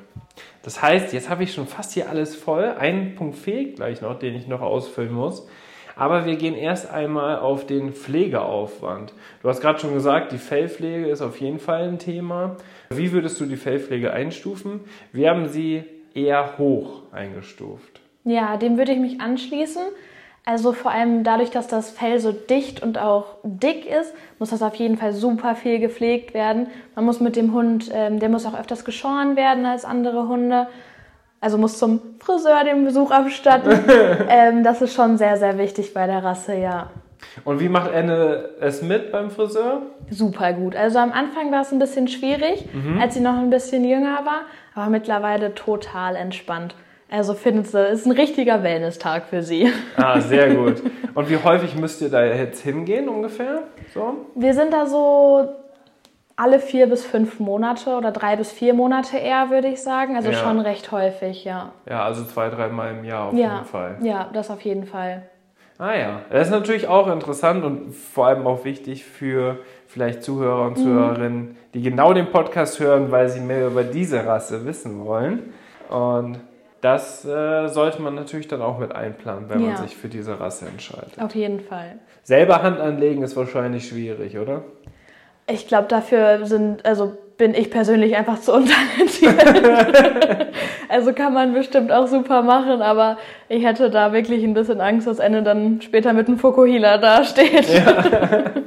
Das 0.63 0.81
heißt, 0.81 1.13
jetzt 1.13 1.29
habe 1.29 1.43
ich 1.43 1.53
schon 1.53 1.67
fast 1.67 1.93
hier 1.93 2.09
alles 2.09 2.35
voll. 2.35 2.73
Ein 2.77 3.15
Punkt 3.15 3.37
fehlt 3.37 3.75
gleich 3.75 4.01
noch, 4.01 4.17
den 4.17 4.35
ich 4.35 4.47
noch 4.47 4.61
ausfüllen 4.61 5.13
muss. 5.13 5.47
Aber 5.95 6.25
wir 6.25 6.35
gehen 6.35 6.55
erst 6.55 6.91
einmal 6.91 7.39
auf 7.39 7.65
den 7.65 7.93
Pflegeaufwand. 7.93 9.13
Du 9.41 9.49
hast 9.49 9.61
gerade 9.61 9.79
schon 9.79 9.93
gesagt, 9.93 10.31
die 10.31 10.37
Fellpflege 10.37 11.07
ist 11.07 11.21
auf 11.21 11.39
jeden 11.39 11.59
Fall 11.59 11.83
ein 11.83 11.99
Thema. 11.99 12.57
Wie 12.89 13.11
würdest 13.11 13.39
du 13.39 13.45
die 13.45 13.55
Fellpflege 13.55 14.11
einstufen? 14.11 14.81
Wir 15.13 15.29
haben 15.29 15.47
sie 15.47 15.83
eher 16.13 16.57
hoch 16.57 17.03
eingestuft. 17.11 18.01
Ja, 18.23 18.57
dem 18.57 18.77
würde 18.77 18.91
ich 18.91 18.99
mich 18.99 19.21
anschließen. 19.21 19.83
Also 20.47 20.73
vor 20.73 20.91
allem 20.91 21.23
dadurch, 21.23 21.49
dass 21.49 21.67
das 21.67 21.89
Fell 21.89 22.19
so 22.19 22.31
dicht 22.31 22.83
und 22.83 22.99
auch 22.99 23.37
dick 23.43 23.85
ist, 23.87 24.13
muss 24.37 24.51
das 24.51 24.61
auf 24.61 24.75
jeden 24.75 24.97
Fall 24.97 25.11
super 25.11 25.55
viel 25.55 25.79
gepflegt 25.79 26.35
werden. 26.35 26.67
Man 26.93 27.05
muss 27.05 27.20
mit 27.20 27.35
dem 27.35 27.51
Hund, 27.53 27.89
ähm, 27.91 28.20
der 28.20 28.29
muss 28.29 28.46
auch 28.46 28.57
öfters 28.57 28.85
geschoren 28.85 29.35
werden 29.35 29.65
als 29.65 29.85
andere 29.85 30.27
Hunde 30.27 30.67
also 31.46 31.60
muss 31.60 31.77
zum 31.77 32.00
Friseur 32.18 32.64
den 32.64 32.86
Besuch 32.86 33.12
abstatten. 33.12 33.72
ähm, 34.29 34.64
das 34.64 34.81
ist 34.81 34.96
schon 34.96 35.20
sehr, 35.20 35.38
sehr 35.38 35.60
wichtig 35.60 35.94
bei 35.94 36.08
der 36.08 36.24
Rasse, 36.24 36.55
ja. 36.55 36.90
Und 37.44 37.60
wie 37.60 37.70
macht 37.70 37.94
Anne 37.94 38.50
es 38.62 38.81
mit 38.81 39.12
beim 39.12 39.29
Friseur? 39.29 39.84
Super 40.10 40.53
gut. 40.53 40.75
Also 40.75 40.98
am 40.98 41.12
Anfang 41.12 41.51
war 41.51 41.62
es 41.62 41.72
ein 41.72 41.77
bisschen 41.77 42.08
schwierig, 42.08 42.66
mhm. 42.74 43.00
als 43.00 43.14
sie 43.14 43.20
noch 43.20 43.38
ein 43.38 43.51
bisschen 43.51 43.84
jünger 43.84 44.25
war, 44.25 44.42
aber 44.74 44.90
mittlerweile 44.90 45.53
total 45.53 46.16
entspannt. 46.16 46.74
Also 47.12 47.36
findet 47.36 47.68
sie, 47.68 47.90
ist 47.90 48.08
ein 48.08 48.14
richtiger 48.14 48.64
Wellness-Tag 48.64 49.25
für 49.25 49.44
sie. 49.44 49.72
Ah, 49.98 50.20
sehr 50.20 50.55
gut. 50.55 50.81
Und 51.14 51.29
wie 51.29 51.38
häufig 51.38 51.75
müsst 51.75 52.01
ihr 52.01 52.10
da 52.10 52.25
jetzt 52.25 52.62
hingehen 52.62 53.08
ungefähr? 53.08 53.62
So? 53.94 54.16
Wir 54.34 54.55
sind 54.55 54.74
da 54.74 54.88
so 54.88 55.48
alle 56.37 56.59
vier 56.59 56.87
bis 56.87 57.05
fünf 57.05 57.39
Monate 57.39 57.91
oder 57.95 58.11
drei 58.11 58.35
bis 58.35 58.51
vier 58.51 58.74
Monate 58.74 59.17
eher, 59.17 59.50
würde 59.50 59.67
ich 59.67 59.81
sagen. 59.81 60.15
Also 60.15 60.31
ja. 60.31 60.37
schon 60.37 60.59
recht 60.59 60.91
häufig, 60.91 61.45
ja. 61.45 61.71
Ja, 61.89 62.03
also 62.03 62.25
zwei, 62.25 62.50
dreimal 62.50 62.91
im 62.91 63.05
Jahr 63.05 63.27
auf 63.27 63.33
ja. 63.33 63.53
jeden 63.53 63.65
Fall. 63.65 63.98
Ja, 64.01 64.29
das 64.33 64.50
auf 64.50 64.61
jeden 64.61 64.85
Fall. 64.85 65.24
Ah 65.77 65.93
ja, 65.93 66.21
das 66.29 66.48
ist 66.48 66.51
natürlich 66.51 66.87
auch 66.87 67.07
interessant 67.11 67.65
und 67.65 67.93
vor 67.93 68.27
allem 68.27 68.48
auch 68.48 68.63
wichtig 68.63 69.03
für 69.03 69.59
vielleicht 69.87 70.24
Zuhörer 70.24 70.67
und 70.67 70.77
mhm. 70.77 70.83
Zuhörerinnen, 70.83 71.41
mhm. 71.41 71.55
die 71.74 71.81
genau 71.81 72.13
den 72.13 72.31
Podcast 72.31 72.79
hören, 72.79 73.11
weil 73.11 73.27
sie 73.27 73.41
mehr 73.41 73.67
über 73.67 73.83
diese 73.83 74.25
Rasse 74.25 74.65
wissen 74.65 75.05
wollen. 75.05 75.53
Und 75.89 76.39
das 76.79 77.25
äh, 77.25 77.67
sollte 77.67 78.01
man 78.01 78.15
natürlich 78.15 78.48
dann 78.48 78.61
auch 78.61 78.79
mit 78.79 78.93
einplanen, 78.93 79.50
wenn 79.50 79.61
ja. 79.61 79.67
man 79.69 79.77
sich 79.77 79.98
für 79.98 80.07
diese 80.07 80.39
Rasse 80.39 80.65
entscheidet. 80.65 81.19
Auf 81.19 81.35
jeden 81.35 81.59
Fall. 81.59 81.98
Selber 82.24 82.61
Hand 82.61 82.79
anlegen 82.79 83.21
ist 83.24 83.35
wahrscheinlich 83.35 83.87
schwierig, 83.87 84.37
oder? 84.37 84.63
Ich 85.48 85.68
glaube, 85.68 85.88
dafür 85.88 86.46
sind, 86.46 86.86
also 86.86 87.18
bin 87.38 87.53
ich 87.53 87.70
persönlich 87.70 88.16
einfach 88.16 88.40
zu 88.40 88.53
untalentiert. 88.53 89.36
also 90.90 91.14
kann 91.14 91.34
man 91.34 91.53
bestimmt 91.53 91.92
auch 91.92 92.08
super 92.08 92.42
machen, 92.42 92.81
aber 92.81 93.18
ich 93.50 93.64
hätte 93.64 93.90
da 93.90 94.14
wirklich 94.14 94.44
ein 94.44 94.53
bisschen 94.53 94.81
Angst, 94.81 95.08
dass 95.08 95.20
Ende 95.20 95.44
dann 95.44 95.81
später 95.81 96.14
mit 96.14 96.27
einem 96.27 96.38
Fokuhila 96.38 96.98
dasteht. 96.98 97.68
Ja. 97.70 98.51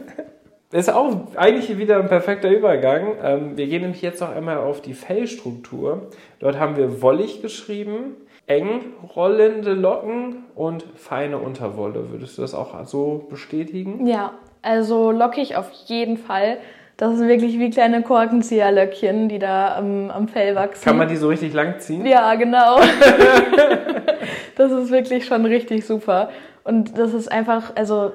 Ist 0.70 0.92
auch 0.92 1.34
eigentlich 1.34 1.78
wieder 1.78 1.98
ein 1.98 2.08
perfekter 2.08 2.50
Übergang. 2.50 3.14
Ähm, 3.22 3.56
wir 3.56 3.66
gehen 3.66 3.80
nämlich 3.80 4.02
jetzt 4.02 4.20
noch 4.20 4.28
einmal 4.28 4.58
auf 4.58 4.82
die 4.82 4.92
Fellstruktur. 4.92 6.10
Dort 6.40 6.58
haben 6.58 6.76
wir 6.76 7.00
wollig 7.00 7.40
geschrieben, 7.40 8.16
eng 8.46 8.82
rollende 9.16 9.72
Locken 9.72 10.44
und 10.54 10.84
feine 10.94 11.38
Unterwolle. 11.38 12.10
Würdest 12.10 12.36
du 12.36 12.42
das 12.42 12.54
auch 12.54 12.84
so 12.84 13.26
bestätigen? 13.30 14.06
Ja, 14.06 14.32
also 14.62 15.10
lockig 15.10 15.56
auf 15.56 15.70
jeden 15.86 16.16
Fall. 16.16 16.58
Das 16.96 17.16
sind 17.16 17.28
wirklich 17.28 17.58
wie 17.60 17.70
kleine 17.70 18.02
Korkenzieherlöckchen, 18.02 19.28
die 19.28 19.38
da 19.38 19.76
am, 19.76 20.10
am 20.10 20.26
Fell 20.26 20.56
wachsen. 20.56 20.84
Kann 20.84 20.96
man 20.96 21.06
die 21.06 21.16
so 21.16 21.28
richtig 21.28 21.52
lang 21.54 21.78
ziehen? 21.78 22.04
Ja, 22.04 22.34
genau. 22.34 22.80
das 24.56 24.72
ist 24.72 24.90
wirklich 24.90 25.24
schon 25.24 25.46
richtig 25.46 25.86
super. 25.86 26.30
Und 26.64 26.98
das 26.98 27.14
ist 27.14 27.30
einfach, 27.30 27.76
also 27.76 28.12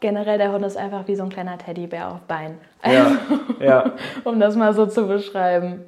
generell 0.00 0.36
der 0.36 0.52
Hund 0.52 0.62
ist 0.66 0.76
einfach 0.76 1.08
wie 1.08 1.16
so 1.16 1.22
ein 1.22 1.30
kleiner 1.30 1.56
Teddybär 1.56 2.10
auf 2.12 2.20
Bein. 2.28 2.58
Ja, 2.84 3.16
ja. 3.60 3.92
um 4.24 4.38
das 4.38 4.56
mal 4.56 4.74
so 4.74 4.84
zu 4.84 5.06
beschreiben. 5.06 5.84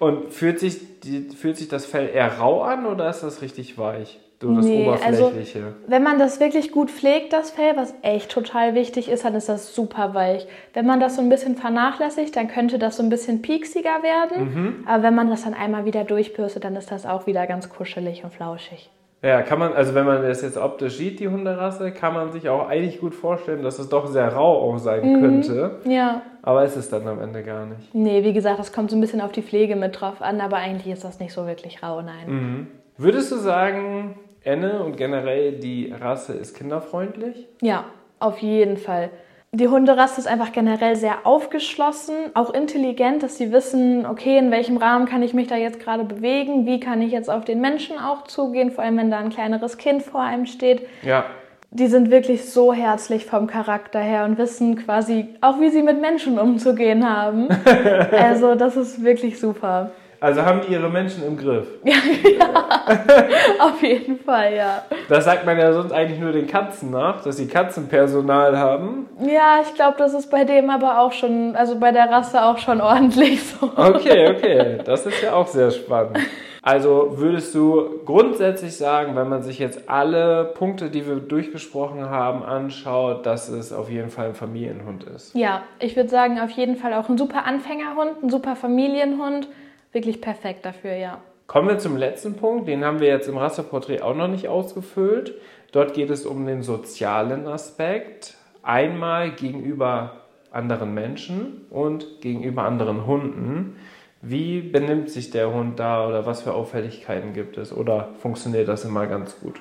Und 0.00 0.32
fühlt 0.32 0.58
sich, 0.58 1.00
die, 1.00 1.28
fühlt 1.30 1.56
sich 1.56 1.68
das 1.68 1.86
Fell 1.86 2.10
eher 2.12 2.38
rau 2.38 2.62
an 2.62 2.86
oder 2.86 3.08
ist 3.08 3.20
das 3.20 3.40
richtig 3.40 3.78
weich? 3.78 4.18
So 4.40 4.54
das 4.54 4.66
nee, 4.66 4.86
Oberflächliche. 4.86 5.58
Also, 5.58 5.74
wenn 5.88 6.02
man 6.02 6.18
das 6.18 6.38
wirklich 6.38 6.70
gut 6.70 6.90
pflegt, 6.90 7.32
das 7.32 7.50
Fell, 7.50 7.76
was 7.76 7.92
echt 8.02 8.30
total 8.30 8.74
wichtig 8.74 9.10
ist, 9.10 9.24
dann 9.24 9.34
ist 9.34 9.48
das 9.48 9.74
super 9.74 10.14
weich. 10.14 10.46
Wenn 10.74 10.86
man 10.86 11.00
das 11.00 11.16
so 11.16 11.22
ein 11.22 11.28
bisschen 11.28 11.56
vernachlässigt, 11.56 12.36
dann 12.36 12.46
könnte 12.46 12.78
das 12.78 12.98
so 12.98 13.02
ein 13.02 13.08
bisschen 13.08 13.42
pieksiger 13.42 14.02
werden. 14.02 14.44
Mhm. 14.44 14.74
Aber 14.86 15.02
wenn 15.02 15.14
man 15.14 15.28
das 15.28 15.42
dann 15.42 15.54
einmal 15.54 15.86
wieder 15.86 16.04
durchbürstet, 16.04 16.64
dann 16.64 16.76
ist 16.76 16.92
das 16.92 17.04
auch 17.04 17.26
wieder 17.26 17.46
ganz 17.48 17.68
kuschelig 17.68 18.22
und 18.22 18.32
flauschig. 18.32 18.90
Ja, 19.20 19.42
kann 19.42 19.58
man, 19.58 19.72
also 19.72 19.96
wenn 19.96 20.06
man 20.06 20.22
das 20.22 20.42
jetzt 20.42 20.56
optisch 20.56 20.96
sieht, 20.96 21.18
die 21.18 21.26
Hunderasse, 21.26 21.90
kann 21.90 22.14
man 22.14 22.30
sich 22.30 22.48
auch 22.48 22.68
eigentlich 22.68 23.00
gut 23.00 23.16
vorstellen, 23.16 23.64
dass 23.64 23.80
es 23.80 23.88
doch 23.88 24.06
sehr 24.06 24.32
rau 24.32 24.70
auch 24.70 24.78
sein 24.78 25.14
mhm. 25.14 25.20
könnte. 25.20 25.80
Ja. 25.84 26.22
Aber 26.42 26.64
ist 26.64 26.76
es 26.76 26.88
dann 26.88 27.08
am 27.08 27.20
Ende 27.20 27.42
gar 27.42 27.66
nicht. 27.66 27.92
Nee, 27.92 28.22
wie 28.22 28.32
gesagt, 28.32 28.60
das 28.60 28.72
kommt 28.72 28.90
so 28.90 28.96
ein 28.96 29.00
bisschen 29.00 29.20
auf 29.20 29.32
die 29.32 29.42
Pflege 29.42 29.74
mit 29.74 30.00
drauf 30.00 30.22
an, 30.22 30.40
aber 30.40 30.58
eigentlich 30.58 30.92
ist 30.92 31.02
das 31.02 31.18
nicht 31.18 31.32
so 31.32 31.48
wirklich 31.48 31.82
rau, 31.82 32.00
nein. 32.00 32.26
Mhm. 32.26 32.66
Würdest 32.96 33.32
du 33.32 33.36
sagen, 33.36 34.14
Enne 34.48 34.82
und 34.82 34.96
generell 34.96 35.52
die 35.52 35.92
Rasse 35.92 36.32
ist 36.32 36.56
kinderfreundlich? 36.56 37.46
Ja, 37.60 37.84
auf 38.18 38.38
jeden 38.38 38.78
Fall. 38.78 39.10
Die 39.52 39.68
Hunderasse 39.68 40.20
ist 40.20 40.26
einfach 40.26 40.52
generell 40.52 40.96
sehr 40.96 41.26
aufgeschlossen, 41.26 42.14
auch 42.34 42.52
intelligent, 42.52 43.22
dass 43.22 43.36
sie 43.36 43.52
wissen, 43.52 44.06
okay, 44.06 44.38
in 44.38 44.50
welchem 44.50 44.78
Rahmen 44.78 45.06
kann 45.06 45.22
ich 45.22 45.34
mich 45.34 45.48
da 45.48 45.56
jetzt 45.56 45.80
gerade 45.80 46.04
bewegen, 46.04 46.66
wie 46.66 46.80
kann 46.80 47.00
ich 47.02 47.12
jetzt 47.12 47.30
auf 47.30 47.44
den 47.44 47.60
Menschen 47.60 47.98
auch 47.98 48.24
zugehen, 48.24 48.70
vor 48.70 48.84
allem 48.84 48.96
wenn 48.96 49.10
da 49.10 49.18
ein 49.18 49.30
kleineres 49.30 49.76
Kind 49.76 50.02
vor 50.02 50.22
einem 50.22 50.46
steht. 50.46 50.86
Ja. 51.02 51.26
die 51.70 51.86
sind 51.86 52.10
wirklich 52.10 52.50
so 52.50 52.72
herzlich 52.72 53.26
vom 53.26 53.46
Charakter 53.46 54.00
her 54.00 54.24
und 54.24 54.38
wissen 54.38 54.76
quasi 54.76 55.28
auch, 55.42 55.60
wie 55.60 55.68
sie 55.68 55.82
mit 55.82 56.00
Menschen 56.00 56.38
umzugehen 56.38 57.08
haben. 57.08 57.48
also 58.12 58.54
das 58.54 58.76
ist 58.76 59.04
wirklich 59.04 59.38
super. 59.38 59.92
Also 60.20 60.44
haben 60.44 60.60
die 60.66 60.72
ihre 60.72 60.88
Menschen 60.88 61.24
im 61.24 61.36
Griff. 61.36 61.66
Ja, 61.84 61.94
ja, 62.38 63.26
auf 63.66 63.82
jeden 63.82 64.18
Fall, 64.18 64.54
ja. 64.54 64.82
Das 65.08 65.24
sagt 65.24 65.46
man 65.46 65.58
ja 65.58 65.72
sonst 65.72 65.92
eigentlich 65.92 66.18
nur 66.18 66.32
den 66.32 66.46
Katzen 66.46 66.90
nach, 66.90 67.22
dass 67.22 67.36
sie 67.36 67.46
Katzenpersonal 67.46 68.58
haben. 68.58 69.08
Ja, 69.20 69.60
ich 69.62 69.74
glaube, 69.74 69.96
das 69.98 70.14
ist 70.14 70.30
bei 70.30 70.44
dem 70.44 70.70
aber 70.70 71.00
auch 71.00 71.12
schon, 71.12 71.54
also 71.56 71.78
bei 71.78 71.92
der 71.92 72.10
Rasse 72.10 72.42
auch 72.44 72.58
schon 72.58 72.80
ordentlich 72.80 73.42
so. 73.42 73.70
Okay, 73.76 74.28
okay. 74.30 74.78
Das 74.84 75.06
ist 75.06 75.22
ja 75.22 75.34
auch 75.34 75.46
sehr 75.46 75.70
spannend. 75.70 76.18
Also 76.62 77.14
würdest 77.18 77.54
du 77.54 78.00
grundsätzlich 78.04 78.76
sagen, 78.76 79.16
wenn 79.16 79.28
man 79.28 79.42
sich 79.42 79.58
jetzt 79.58 79.88
alle 79.88 80.52
Punkte, 80.54 80.90
die 80.90 81.06
wir 81.06 81.16
durchgesprochen 81.16 82.10
haben, 82.10 82.42
anschaut, 82.42 83.24
dass 83.24 83.48
es 83.48 83.72
auf 83.72 83.88
jeden 83.88 84.10
Fall 84.10 84.28
ein 84.28 84.34
Familienhund 84.34 85.04
ist? 85.04 85.34
Ja, 85.34 85.62
ich 85.78 85.96
würde 85.96 86.10
sagen, 86.10 86.38
auf 86.38 86.50
jeden 86.50 86.76
Fall 86.76 86.92
auch 86.94 87.08
ein 87.08 87.16
super 87.16 87.46
Anfängerhund, 87.46 88.22
ein 88.22 88.28
super 88.28 88.56
Familienhund. 88.56 89.48
Wirklich 89.92 90.20
perfekt 90.20 90.64
dafür, 90.64 90.94
ja. 90.94 91.20
Kommen 91.46 91.68
wir 91.68 91.78
zum 91.78 91.96
letzten 91.96 92.34
Punkt, 92.34 92.68
den 92.68 92.84
haben 92.84 93.00
wir 93.00 93.08
jetzt 93.08 93.26
im 93.26 93.38
Rasseporträt 93.38 94.02
auch 94.02 94.14
noch 94.14 94.28
nicht 94.28 94.48
ausgefüllt. 94.48 95.34
Dort 95.72 95.94
geht 95.94 96.10
es 96.10 96.26
um 96.26 96.46
den 96.46 96.62
sozialen 96.62 97.46
Aspekt. 97.46 98.34
Einmal 98.62 99.30
gegenüber 99.30 100.22
anderen 100.50 100.92
Menschen 100.92 101.66
und 101.70 102.20
gegenüber 102.20 102.64
anderen 102.64 103.06
Hunden. 103.06 103.76
Wie 104.20 104.60
benimmt 104.60 105.10
sich 105.10 105.30
der 105.30 105.52
Hund 105.54 105.78
da 105.78 106.06
oder 106.06 106.26
was 106.26 106.42
für 106.42 106.52
Auffälligkeiten 106.52 107.32
gibt 107.32 107.56
es? 107.56 107.72
Oder 107.72 108.10
funktioniert 108.18 108.68
das 108.68 108.84
immer 108.84 109.06
ganz 109.06 109.38
gut? 109.40 109.60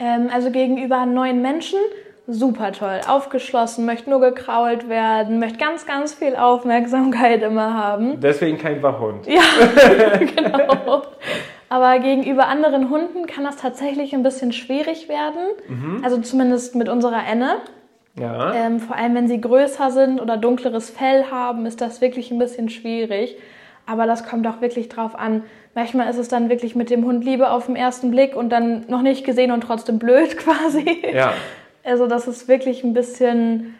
Ähm, 0.00 0.28
also 0.32 0.50
gegenüber 0.50 1.06
neuen 1.06 1.40
Menschen 1.40 1.78
super 2.32 2.72
toll. 2.72 3.00
Aufgeschlossen, 3.06 3.84
möchte 3.84 4.10
nur 4.10 4.20
gekrault 4.20 4.88
werden, 4.88 5.38
möchte 5.38 5.58
ganz, 5.58 5.86
ganz 5.86 6.14
viel 6.14 6.36
Aufmerksamkeit 6.36 7.42
immer 7.42 7.74
haben. 7.74 8.20
Deswegen 8.20 8.58
kein 8.58 8.82
Wachhund. 8.82 9.26
Ja, 9.26 9.42
genau. 10.18 11.02
Aber 11.68 11.98
gegenüber 12.00 12.48
anderen 12.48 12.90
Hunden 12.90 13.26
kann 13.26 13.44
das 13.44 13.56
tatsächlich 13.56 14.12
ein 14.12 14.24
bisschen 14.24 14.52
schwierig 14.52 15.08
werden. 15.08 15.42
Mhm. 15.68 16.00
Also 16.02 16.18
zumindest 16.18 16.74
mit 16.74 16.88
unserer 16.88 17.24
Enne. 17.26 17.58
Ja. 18.18 18.52
Ähm, 18.54 18.80
vor 18.80 18.96
allem, 18.96 19.14
wenn 19.14 19.28
sie 19.28 19.40
größer 19.40 19.90
sind 19.92 20.20
oder 20.20 20.36
dunkleres 20.36 20.90
Fell 20.90 21.26
haben, 21.30 21.66
ist 21.66 21.80
das 21.80 22.00
wirklich 22.00 22.32
ein 22.32 22.38
bisschen 22.38 22.68
schwierig. 22.68 23.36
Aber 23.86 24.06
das 24.06 24.24
kommt 24.24 24.46
auch 24.46 24.60
wirklich 24.60 24.88
drauf 24.88 25.18
an. 25.18 25.44
Manchmal 25.74 26.10
ist 26.10 26.18
es 26.18 26.28
dann 26.28 26.48
wirklich 26.48 26.74
mit 26.74 26.90
dem 26.90 27.04
Hund 27.04 27.24
Liebe 27.24 27.50
auf 27.50 27.66
den 27.66 27.76
ersten 27.76 28.10
Blick 28.10 28.34
und 28.36 28.50
dann 28.50 28.84
noch 28.88 29.02
nicht 29.02 29.24
gesehen 29.24 29.52
und 29.52 29.62
trotzdem 29.62 29.98
blöd 29.98 30.36
quasi. 30.36 31.02
Ja. 31.14 31.32
Also 31.84 32.06
das 32.06 32.28
ist 32.28 32.48
wirklich 32.48 32.84
ein 32.84 32.92
bisschen, 32.92 33.74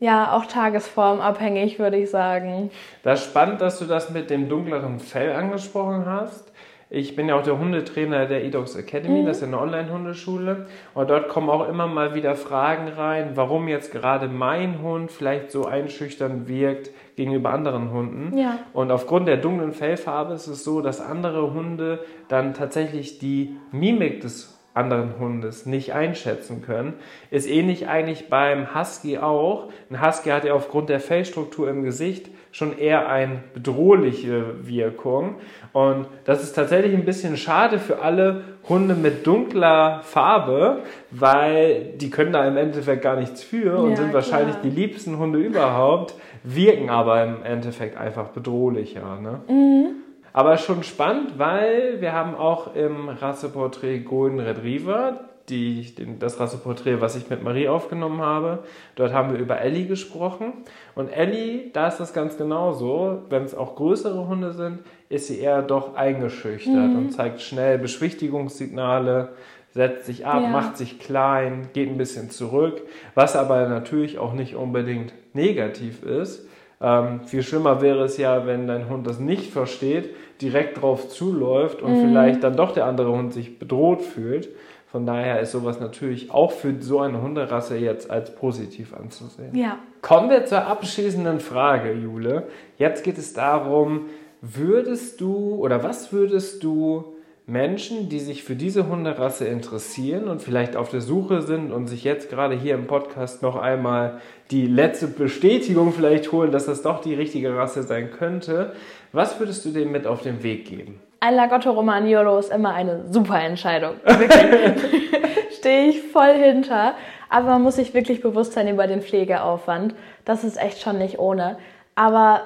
ja, 0.00 0.32
auch 0.32 0.46
tagesformabhängig, 0.46 1.78
würde 1.78 1.96
ich 1.96 2.10
sagen. 2.10 2.70
Das 3.02 3.20
ist 3.20 3.26
spannend, 3.26 3.60
dass 3.60 3.78
du 3.78 3.84
das 3.84 4.10
mit 4.10 4.30
dem 4.30 4.48
dunkleren 4.48 5.00
Fell 5.00 5.32
angesprochen 5.32 6.06
hast. 6.06 6.52
Ich 6.88 7.16
bin 7.16 7.28
ja 7.28 7.36
auch 7.36 7.42
der 7.42 7.58
Hundetrainer 7.58 8.26
der 8.26 8.44
eDogs 8.44 8.76
Academy, 8.76 9.22
mhm. 9.22 9.26
das 9.26 9.38
ist 9.38 9.42
ja 9.42 9.48
eine 9.48 9.60
Online-Hundeschule. 9.60 10.66
Und 10.94 11.10
dort 11.10 11.28
kommen 11.28 11.50
auch 11.50 11.68
immer 11.68 11.88
mal 11.88 12.14
wieder 12.14 12.36
Fragen 12.36 12.88
rein, 12.88 13.32
warum 13.34 13.66
jetzt 13.66 13.90
gerade 13.90 14.28
mein 14.28 14.80
Hund 14.82 15.10
vielleicht 15.10 15.50
so 15.50 15.64
einschüchtern 15.64 16.46
wirkt 16.46 16.90
gegenüber 17.16 17.50
anderen 17.50 17.90
Hunden. 17.90 18.38
Ja. 18.38 18.60
Und 18.72 18.92
aufgrund 18.92 19.26
der 19.26 19.36
dunklen 19.36 19.72
Fellfarbe 19.72 20.34
ist 20.34 20.46
es 20.46 20.62
so, 20.62 20.80
dass 20.80 21.00
andere 21.00 21.52
Hunde 21.52 22.04
dann 22.28 22.54
tatsächlich 22.54 23.18
die 23.18 23.56
Mimik 23.72 24.20
des 24.20 24.55
anderen 24.76 25.18
Hundes 25.18 25.64
nicht 25.66 25.94
einschätzen 25.94 26.62
können. 26.62 26.94
Ist 27.30 27.48
ähnlich 27.48 27.88
eigentlich 27.88 28.28
beim 28.28 28.74
Husky 28.74 29.18
auch. 29.18 29.70
Ein 29.90 30.06
Husky 30.06 30.30
hat 30.30 30.44
ja 30.44 30.52
aufgrund 30.52 30.90
der 30.90 31.00
Fellstruktur 31.00 31.68
im 31.70 31.82
Gesicht 31.82 32.30
schon 32.52 32.76
eher 32.78 33.08
eine 33.08 33.42
bedrohliche 33.54 34.66
Wirkung. 34.66 35.36
Und 35.72 36.06
das 36.24 36.42
ist 36.42 36.52
tatsächlich 36.52 36.94
ein 36.94 37.04
bisschen 37.04 37.36
schade 37.36 37.78
für 37.78 38.00
alle 38.00 38.42
Hunde 38.68 38.94
mit 38.94 39.26
dunkler 39.26 40.00
Farbe, 40.02 40.80
weil 41.10 41.94
die 41.96 42.10
können 42.10 42.32
da 42.32 42.46
im 42.46 42.56
Endeffekt 42.56 43.02
gar 43.02 43.16
nichts 43.16 43.42
für 43.42 43.78
und 43.78 43.90
ja, 43.90 43.96
sind 43.96 44.12
wahrscheinlich 44.12 44.60
klar. 44.60 44.64
die 44.64 44.70
liebsten 44.70 45.18
Hunde 45.18 45.38
überhaupt, 45.38 46.14
wirken 46.44 46.90
aber 46.90 47.22
im 47.24 47.42
Endeffekt 47.44 47.96
einfach 47.96 48.28
bedrohlicher. 48.28 49.20
Ne? 49.20 49.40
Mhm. 49.48 50.05
Aber 50.36 50.58
schon 50.58 50.82
spannend, 50.82 51.38
weil 51.38 52.02
wir 52.02 52.12
haben 52.12 52.34
auch 52.34 52.74
im 52.74 53.08
Rasseporträt 53.08 54.00
Golden 54.00 54.38
Retriever, 54.38 55.20
die, 55.48 55.94
das 56.18 56.38
Rasseporträt, 56.38 57.00
was 57.00 57.16
ich 57.16 57.30
mit 57.30 57.42
Marie 57.42 57.68
aufgenommen 57.68 58.20
habe, 58.20 58.58
dort 58.96 59.14
haben 59.14 59.32
wir 59.32 59.38
über 59.38 59.62
Ellie 59.62 59.86
gesprochen. 59.86 60.52
Und 60.94 61.08
Ellie, 61.08 61.70
da 61.72 61.88
ist 61.88 62.00
das 62.00 62.12
ganz 62.12 62.36
genauso. 62.36 63.22
Wenn 63.30 63.44
es 63.44 63.54
auch 63.54 63.76
größere 63.76 64.28
Hunde 64.28 64.52
sind, 64.52 64.80
ist 65.08 65.28
sie 65.28 65.40
eher 65.40 65.62
doch 65.62 65.94
eingeschüchtert 65.94 66.90
mhm. 66.90 66.96
und 66.98 67.10
zeigt 67.12 67.40
schnell 67.40 67.78
Beschwichtigungssignale, 67.78 69.30
setzt 69.70 70.04
sich 70.04 70.26
ab, 70.26 70.42
ja. 70.42 70.48
macht 70.50 70.76
sich 70.76 70.98
klein, 70.98 71.70
geht 71.72 71.88
ein 71.88 71.96
bisschen 71.96 72.28
zurück, 72.28 72.82
was 73.14 73.36
aber 73.36 73.66
natürlich 73.70 74.18
auch 74.18 74.34
nicht 74.34 74.54
unbedingt 74.54 75.14
negativ 75.32 76.02
ist. 76.02 76.46
Ähm, 76.80 77.22
viel 77.24 77.42
schlimmer 77.42 77.80
wäre 77.80 78.04
es 78.04 78.18
ja, 78.18 78.46
wenn 78.46 78.66
dein 78.66 78.88
Hund 78.88 79.06
das 79.06 79.18
nicht 79.18 79.50
versteht, 79.50 80.14
direkt 80.42 80.82
drauf 80.82 81.08
zuläuft 81.08 81.82
und 81.82 81.92
mhm. 81.92 82.08
vielleicht 82.08 82.42
dann 82.42 82.56
doch 82.56 82.72
der 82.72 82.86
andere 82.86 83.12
Hund 83.12 83.32
sich 83.32 83.58
bedroht 83.58 84.02
fühlt. 84.02 84.48
Von 84.86 85.04
daher 85.04 85.40
ist 85.40 85.52
sowas 85.52 85.80
natürlich 85.80 86.30
auch 86.30 86.52
für 86.52 86.74
so 86.80 87.00
eine 87.00 87.20
Hunderasse 87.20 87.76
jetzt 87.76 88.10
als 88.10 88.34
positiv 88.34 88.94
anzusehen. 88.94 89.54
Ja. 89.54 89.78
Kommen 90.00 90.30
wir 90.30 90.46
zur 90.46 90.66
abschließenden 90.66 91.40
Frage, 91.40 91.92
Jule. 91.92 92.44
Jetzt 92.78 93.02
geht 93.02 93.18
es 93.18 93.32
darum, 93.32 94.06
würdest 94.40 95.20
du 95.20 95.56
oder 95.56 95.82
was 95.82 96.12
würdest 96.12 96.62
du 96.62 97.15
Menschen, 97.48 98.08
die 98.08 98.18
sich 98.18 98.42
für 98.42 98.56
diese 98.56 98.88
Hunderasse 98.88 99.46
interessieren 99.46 100.26
und 100.26 100.42
vielleicht 100.42 100.74
auf 100.74 100.90
der 100.90 101.00
Suche 101.00 101.42
sind 101.42 101.70
und 101.70 101.86
sich 101.86 102.02
jetzt 102.02 102.28
gerade 102.28 102.56
hier 102.56 102.74
im 102.74 102.88
Podcast 102.88 103.40
noch 103.40 103.54
einmal 103.54 104.20
die 104.50 104.66
letzte 104.66 105.06
Bestätigung 105.06 105.92
vielleicht 105.92 106.32
holen, 106.32 106.50
dass 106.50 106.66
das 106.66 106.82
doch 106.82 107.00
die 107.00 107.14
richtige 107.14 107.56
Rasse 107.56 107.84
sein 107.84 108.10
könnte, 108.10 108.72
was 109.12 109.38
würdest 109.38 109.64
du 109.64 109.70
denen 109.70 109.92
mit 109.92 110.08
auf 110.08 110.22
den 110.22 110.42
Weg 110.42 110.66
geben? 110.66 111.00
Ein 111.20 111.36
Lagotto 111.36 111.70
Romagnolo 111.70 112.36
ist 112.38 112.50
immer 112.50 112.74
eine 112.74 113.04
super 113.12 113.40
Entscheidung. 113.40 113.94
Stehe 115.56 115.88
ich 115.88 116.02
voll 116.02 116.34
hinter. 116.34 116.94
Aber 117.28 117.50
man 117.50 117.62
muss 117.62 117.76
sich 117.76 117.94
wirklich 117.94 118.20
bewusst 118.20 118.52
sein 118.54 118.68
über 118.68 118.88
den 118.88 119.02
Pflegeaufwand. 119.02 119.94
Das 120.24 120.42
ist 120.42 120.60
echt 120.60 120.80
schon 120.80 120.98
nicht 120.98 121.18
ohne. 121.18 121.58
Aber 121.94 122.42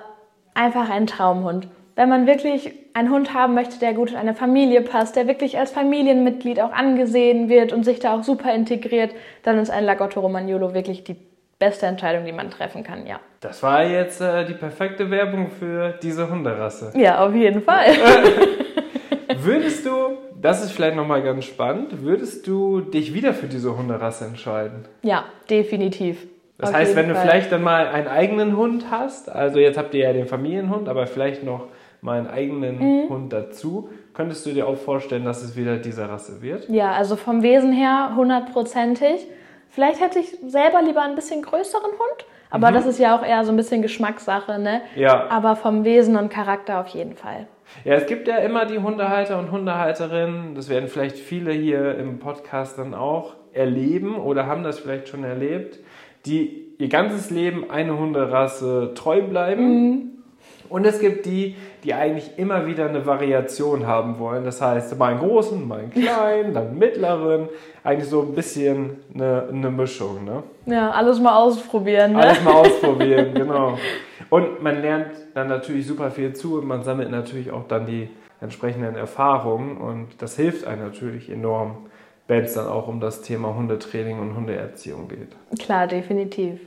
einfach 0.55 0.91
ein 0.91 1.07
Traumhund 1.07 1.69
wenn 1.97 2.09
man 2.09 2.27
wirklich 2.27 2.73
einen 2.95 3.11
Hund 3.11 3.35
haben 3.35 3.55
möchte, 3.55 3.79
der 3.79 3.95
gut 3.95 4.11
in 4.11 4.17
eine 4.17 4.35
Familie 4.35 4.83
passt, 4.83 5.17
der 5.17 5.27
wirklich 5.27 5.59
als 5.59 5.71
Familienmitglied 5.71 6.61
auch 6.61 6.73
angesehen 6.73 7.49
wird 7.49 7.73
und 7.73 7.85
sich 7.85 8.01
da 8.01 8.19
auch 8.19 8.23
super 8.23 8.55
integriert, 8.55 9.13
dann 9.43 9.59
ist 9.59 9.71
ein 9.71 9.85
Lagotto 9.85 10.21
Romagnolo 10.21 10.75
wirklich 10.75 11.05
die 11.05 11.17
beste 11.59 11.87
Entscheidung, 11.87 12.25
die 12.25 12.33
man 12.33 12.51
treffen 12.51 12.83
kann, 12.83 13.07
ja. 13.07 13.21
Das 13.41 13.63
war 13.63 13.85
jetzt 13.85 14.21
äh, 14.21 14.45
die 14.45 14.55
perfekte 14.55 15.11
Werbung 15.11 15.51
für 15.51 15.95
diese 16.03 16.31
Hunderasse. 16.31 16.93
Ja, 16.97 17.25
auf 17.25 17.35
jeden 17.35 17.63
Fall. 17.63 17.87
würdest 19.43 19.87
du, 19.87 19.91
das 20.41 20.65
ist 20.65 20.73
vielleicht 20.73 20.97
nochmal 20.97 21.23
ganz 21.23 21.45
spannend, 21.45 22.03
würdest 22.03 22.47
du 22.47 22.81
dich 22.81 23.15
wieder 23.15 23.35
für 23.35 23.47
diese 23.47 23.77
Hunderasse 23.77 24.25
entscheiden? 24.25 24.87
Ja, 25.03 25.25
definitiv. 25.49 26.27
Das 26.59 26.71
auf 26.71 26.77
heißt, 26.77 26.97
wenn 26.97 27.07
Fall. 27.07 27.15
du 27.15 27.21
vielleicht 27.21 27.53
dann 27.53 27.63
mal 27.63 27.87
einen 27.89 28.09
eigenen 28.09 28.57
Hund 28.57 28.87
hast, 28.91 29.31
also 29.31 29.59
jetzt 29.59 29.79
habt 29.79 29.95
ihr 29.95 30.05
ja 30.05 30.13
den 30.13 30.27
Familienhund, 30.27 30.89
aber 30.89 31.07
vielleicht 31.07 31.43
noch 31.43 31.67
mal 32.03 32.19
einen 32.19 32.29
eigenen 32.29 32.79
mhm. 32.79 33.09
Hund 33.09 33.33
dazu. 33.33 33.91
Könntest 34.15 34.45
du 34.47 34.53
dir 34.53 34.67
auch 34.67 34.77
vorstellen, 34.77 35.25
dass 35.25 35.43
es 35.43 35.57
wieder 35.57 35.77
diese 35.77 36.09
Rasse 36.09 36.43
wird? 36.43 36.69
Ja, 36.69 36.93
also 36.93 37.17
vom 37.17 37.43
Wesen 37.43 37.73
her 37.73 38.13
hundertprozentig. 38.17 39.27
Vielleicht 39.69 40.01
hätte 40.01 40.19
ich 40.19 40.37
selber 40.47 40.83
lieber 40.83 41.03
ein 41.03 41.15
bisschen 41.15 41.43
größeren 41.43 41.91
Hund, 41.93 42.27
aber 42.51 42.71
mhm. 42.71 42.75
das 42.75 42.87
ist 42.87 42.99
ja 42.99 43.17
auch 43.17 43.25
eher 43.25 43.45
so 43.45 43.53
ein 43.53 43.57
bisschen 43.57 43.83
Geschmackssache, 43.83 44.59
ne? 44.59 44.83
Ja. 44.97 45.29
Aber 45.29 45.55
vom 45.55 45.85
Wesen 45.85 46.17
und 46.17 46.29
Charakter 46.29 46.81
auf 46.81 46.89
jeden 46.89 47.15
Fall. 47.15 47.47
Ja, 47.85 47.95
es 47.95 48.07
gibt 48.07 48.27
ja 48.27 48.39
immer 48.39 48.67
die 48.67 48.81
Hundehalter 48.81 49.39
und 49.39 49.53
Hundehalterinnen, 49.53 50.57
das 50.57 50.69
werden 50.69 50.89
vielleicht 50.89 51.19
viele 51.19 51.53
hier 51.53 51.97
im 51.99 52.19
Podcast 52.19 52.79
dann 52.79 52.95
auch 52.95 53.35
erleben 53.53 54.17
oder 54.17 54.47
haben 54.47 54.65
das 54.65 54.81
vielleicht 54.81 55.09
schon 55.09 55.23
erlebt, 55.23 55.79
die 56.27 56.75
ihr 56.79 56.89
ganzes 56.89 57.31
Leben 57.31 57.71
eine 57.71 57.97
Hunderasse 57.97 58.93
treu 58.97 59.23
bleiben. 59.23 59.91
Mhm 59.91 60.10
und 60.71 60.87
es 60.87 61.01
gibt 61.01 61.27
die, 61.27 61.57
die 61.85 61.93
eigentlich 61.93 62.39
immer 62.39 62.67
wieder 62.67 62.89
eine 62.89 63.05
Variation 63.05 63.87
haben 63.87 64.19
wollen. 64.19 64.45
Das 64.45 64.63
heißt, 64.63 64.97
mal 64.99 65.13
einen 65.13 65.21
großen, 65.21 65.67
mal 65.67 65.81
einen 65.81 65.91
kleinen, 65.91 66.55
dann 66.55 66.69
einen 66.69 66.79
mittleren. 66.79 67.49
Eigentlich 67.85 68.09
so 68.09 68.23
ein 68.23 68.35
bisschen 68.35 69.01
eine, 69.15 69.49
eine 69.53 69.71
Mischung. 69.71 70.25
Ne? 70.25 70.43
Ja, 70.67 70.91
alles 70.91 71.21
mal 71.21 71.37
ausprobieren. 71.37 72.13
Ne? 72.13 72.21
Alles 72.21 72.43
mal 72.43 72.55
ausprobieren, 72.55 73.35
genau. 73.35 73.79
Und 74.31 74.63
man 74.63 74.81
lernt 74.81 75.11
dann 75.35 75.49
natürlich 75.49 75.87
super 75.87 76.11
viel 76.11 76.33
zu 76.33 76.59
und 76.59 76.67
man 76.67 76.83
sammelt 76.83 77.11
natürlich 77.11 77.51
auch 77.51 77.67
dann 77.69 77.87
die 77.87 78.09
entsprechenden 78.41 78.95
Erfahrungen 78.95 79.77
und 79.77 80.09
das 80.19 80.37
hilft 80.37 80.67
einem 80.67 80.85
natürlich 80.85 81.29
enorm 81.29 81.91
wenn 82.31 82.45
es 82.45 82.55
dann 82.55 82.69
auch 82.69 82.87
um 82.87 83.01
das 83.01 83.23
Thema 83.23 83.57
Hundetraining 83.57 84.21
und 84.21 84.37
Hundeerziehung 84.37 85.09
geht. 85.09 85.35
Klar, 85.59 85.89
definitiv. 85.89 86.61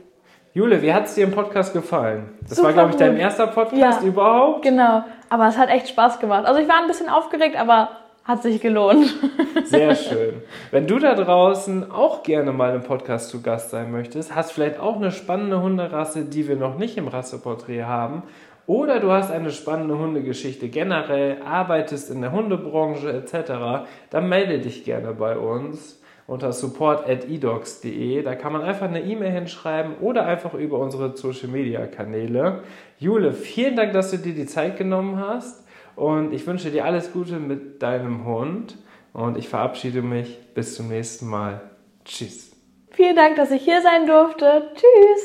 Jule, 0.56 0.80
wie 0.82 0.92
hat 0.92 1.06
es 1.06 1.16
dir 1.16 1.24
im 1.24 1.32
Podcast 1.32 1.72
gefallen? 1.72 2.28
Das 2.42 2.58
Super 2.58 2.68
war, 2.68 2.72
glaube 2.74 2.90
ich, 2.90 2.96
dein 2.96 3.16
erster 3.16 3.48
Podcast 3.48 4.02
ja, 4.02 4.06
überhaupt. 4.06 4.62
Genau, 4.62 5.02
aber 5.28 5.48
es 5.48 5.58
hat 5.58 5.68
echt 5.68 5.88
Spaß 5.88 6.20
gemacht. 6.20 6.46
Also 6.46 6.60
ich 6.60 6.68
war 6.68 6.80
ein 6.80 6.86
bisschen 6.86 7.08
aufgeregt, 7.08 7.56
aber 7.56 7.88
hat 8.22 8.44
sich 8.44 8.60
gelohnt. 8.60 9.16
Sehr 9.64 9.96
schön. 9.96 10.42
Wenn 10.70 10.86
du 10.86 11.00
da 11.00 11.16
draußen 11.16 11.90
auch 11.90 12.22
gerne 12.22 12.52
mal 12.52 12.72
im 12.72 12.84
Podcast 12.84 13.30
zu 13.30 13.42
Gast 13.42 13.70
sein 13.70 13.90
möchtest, 13.90 14.32
hast 14.36 14.52
vielleicht 14.52 14.78
auch 14.78 14.94
eine 14.94 15.10
spannende 15.10 15.60
Hunderasse, 15.60 16.24
die 16.24 16.46
wir 16.46 16.54
noch 16.54 16.78
nicht 16.78 16.96
im 16.98 17.08
Rasseporträt 17.08 17.82
haben, 17.82 18.22
oder 18.68 19.00
du 19.00 19.10
hast 19.10 19.32
eine 19.32 19.50
spannende 19.50 19.98
Hundegeschichte 19.98 20.68
generell, 20.68 21.38
arbeitest 21.44 22.12
in 22.12 22.20
der 22.20 22.30
Hundebranche 22.30 23.12
etc., 23.12 23.88
dann 24.10 24.28
melde 24.28 24.60
dich 24.60 24.84
gerne 24.84 25.14
bei 25.14 25.36
uns 25.36 26.00
unter 26.26 26.52
support.edocs.de. 26.52 28.22
Da 28.22 28.34
kann 28.34 28.52
man 28.52 28.62
einfach 28.62 28.88
eine 28.88 29.02
E-Mail 29.02 29.32
hinschreiben 29.32 29.96
oder 30.00 30.26
einfach 30.26 30.54
über 30.54 30.78
unsere 30.78 31.16
Social 31.16 31.48
Media 31.48 31.86
Kanäle. 31.86 32.62
Jule, 32.98 33.32
vielen 33.32 33.76
Dank, 33.76 33.92
dass 33.92 34.10
du 34.10 34.18
dir 34.18 34.34
die 34.34 34.46
Zeit 34.46 34.76
genommen 34.76 35.18
hast. 35.18 35.66
Und 35.96 36.32
ich 36.32 36.46
wünsche 36.46 36.70
dir 36.70 36.84
alles 36.84 37.12
Gute 37.12 37.34
mit 37.38 37.82
deinem 37.82 38.24
Hund. 38.24 38.76
Und 39.12 39.38
ich 39.38 39.48
verabschiede 39.48 40.02
mich. 40.02 40.38
Bis 40.54 40.74
zum 40.74 40.88
nächsten 40.88 41.28
Mal. 41.28 41.60
Tschüss. 42.04 42.52
Vielen 42.90 43.16
Dank, 43.16 43.36
dass 43.36 43.50
ich 43.50 43.62
hier 43.62 43.80
sein 43.82 44.06
durfte. 44.06 44.70
Tschüss. 44.74 45.22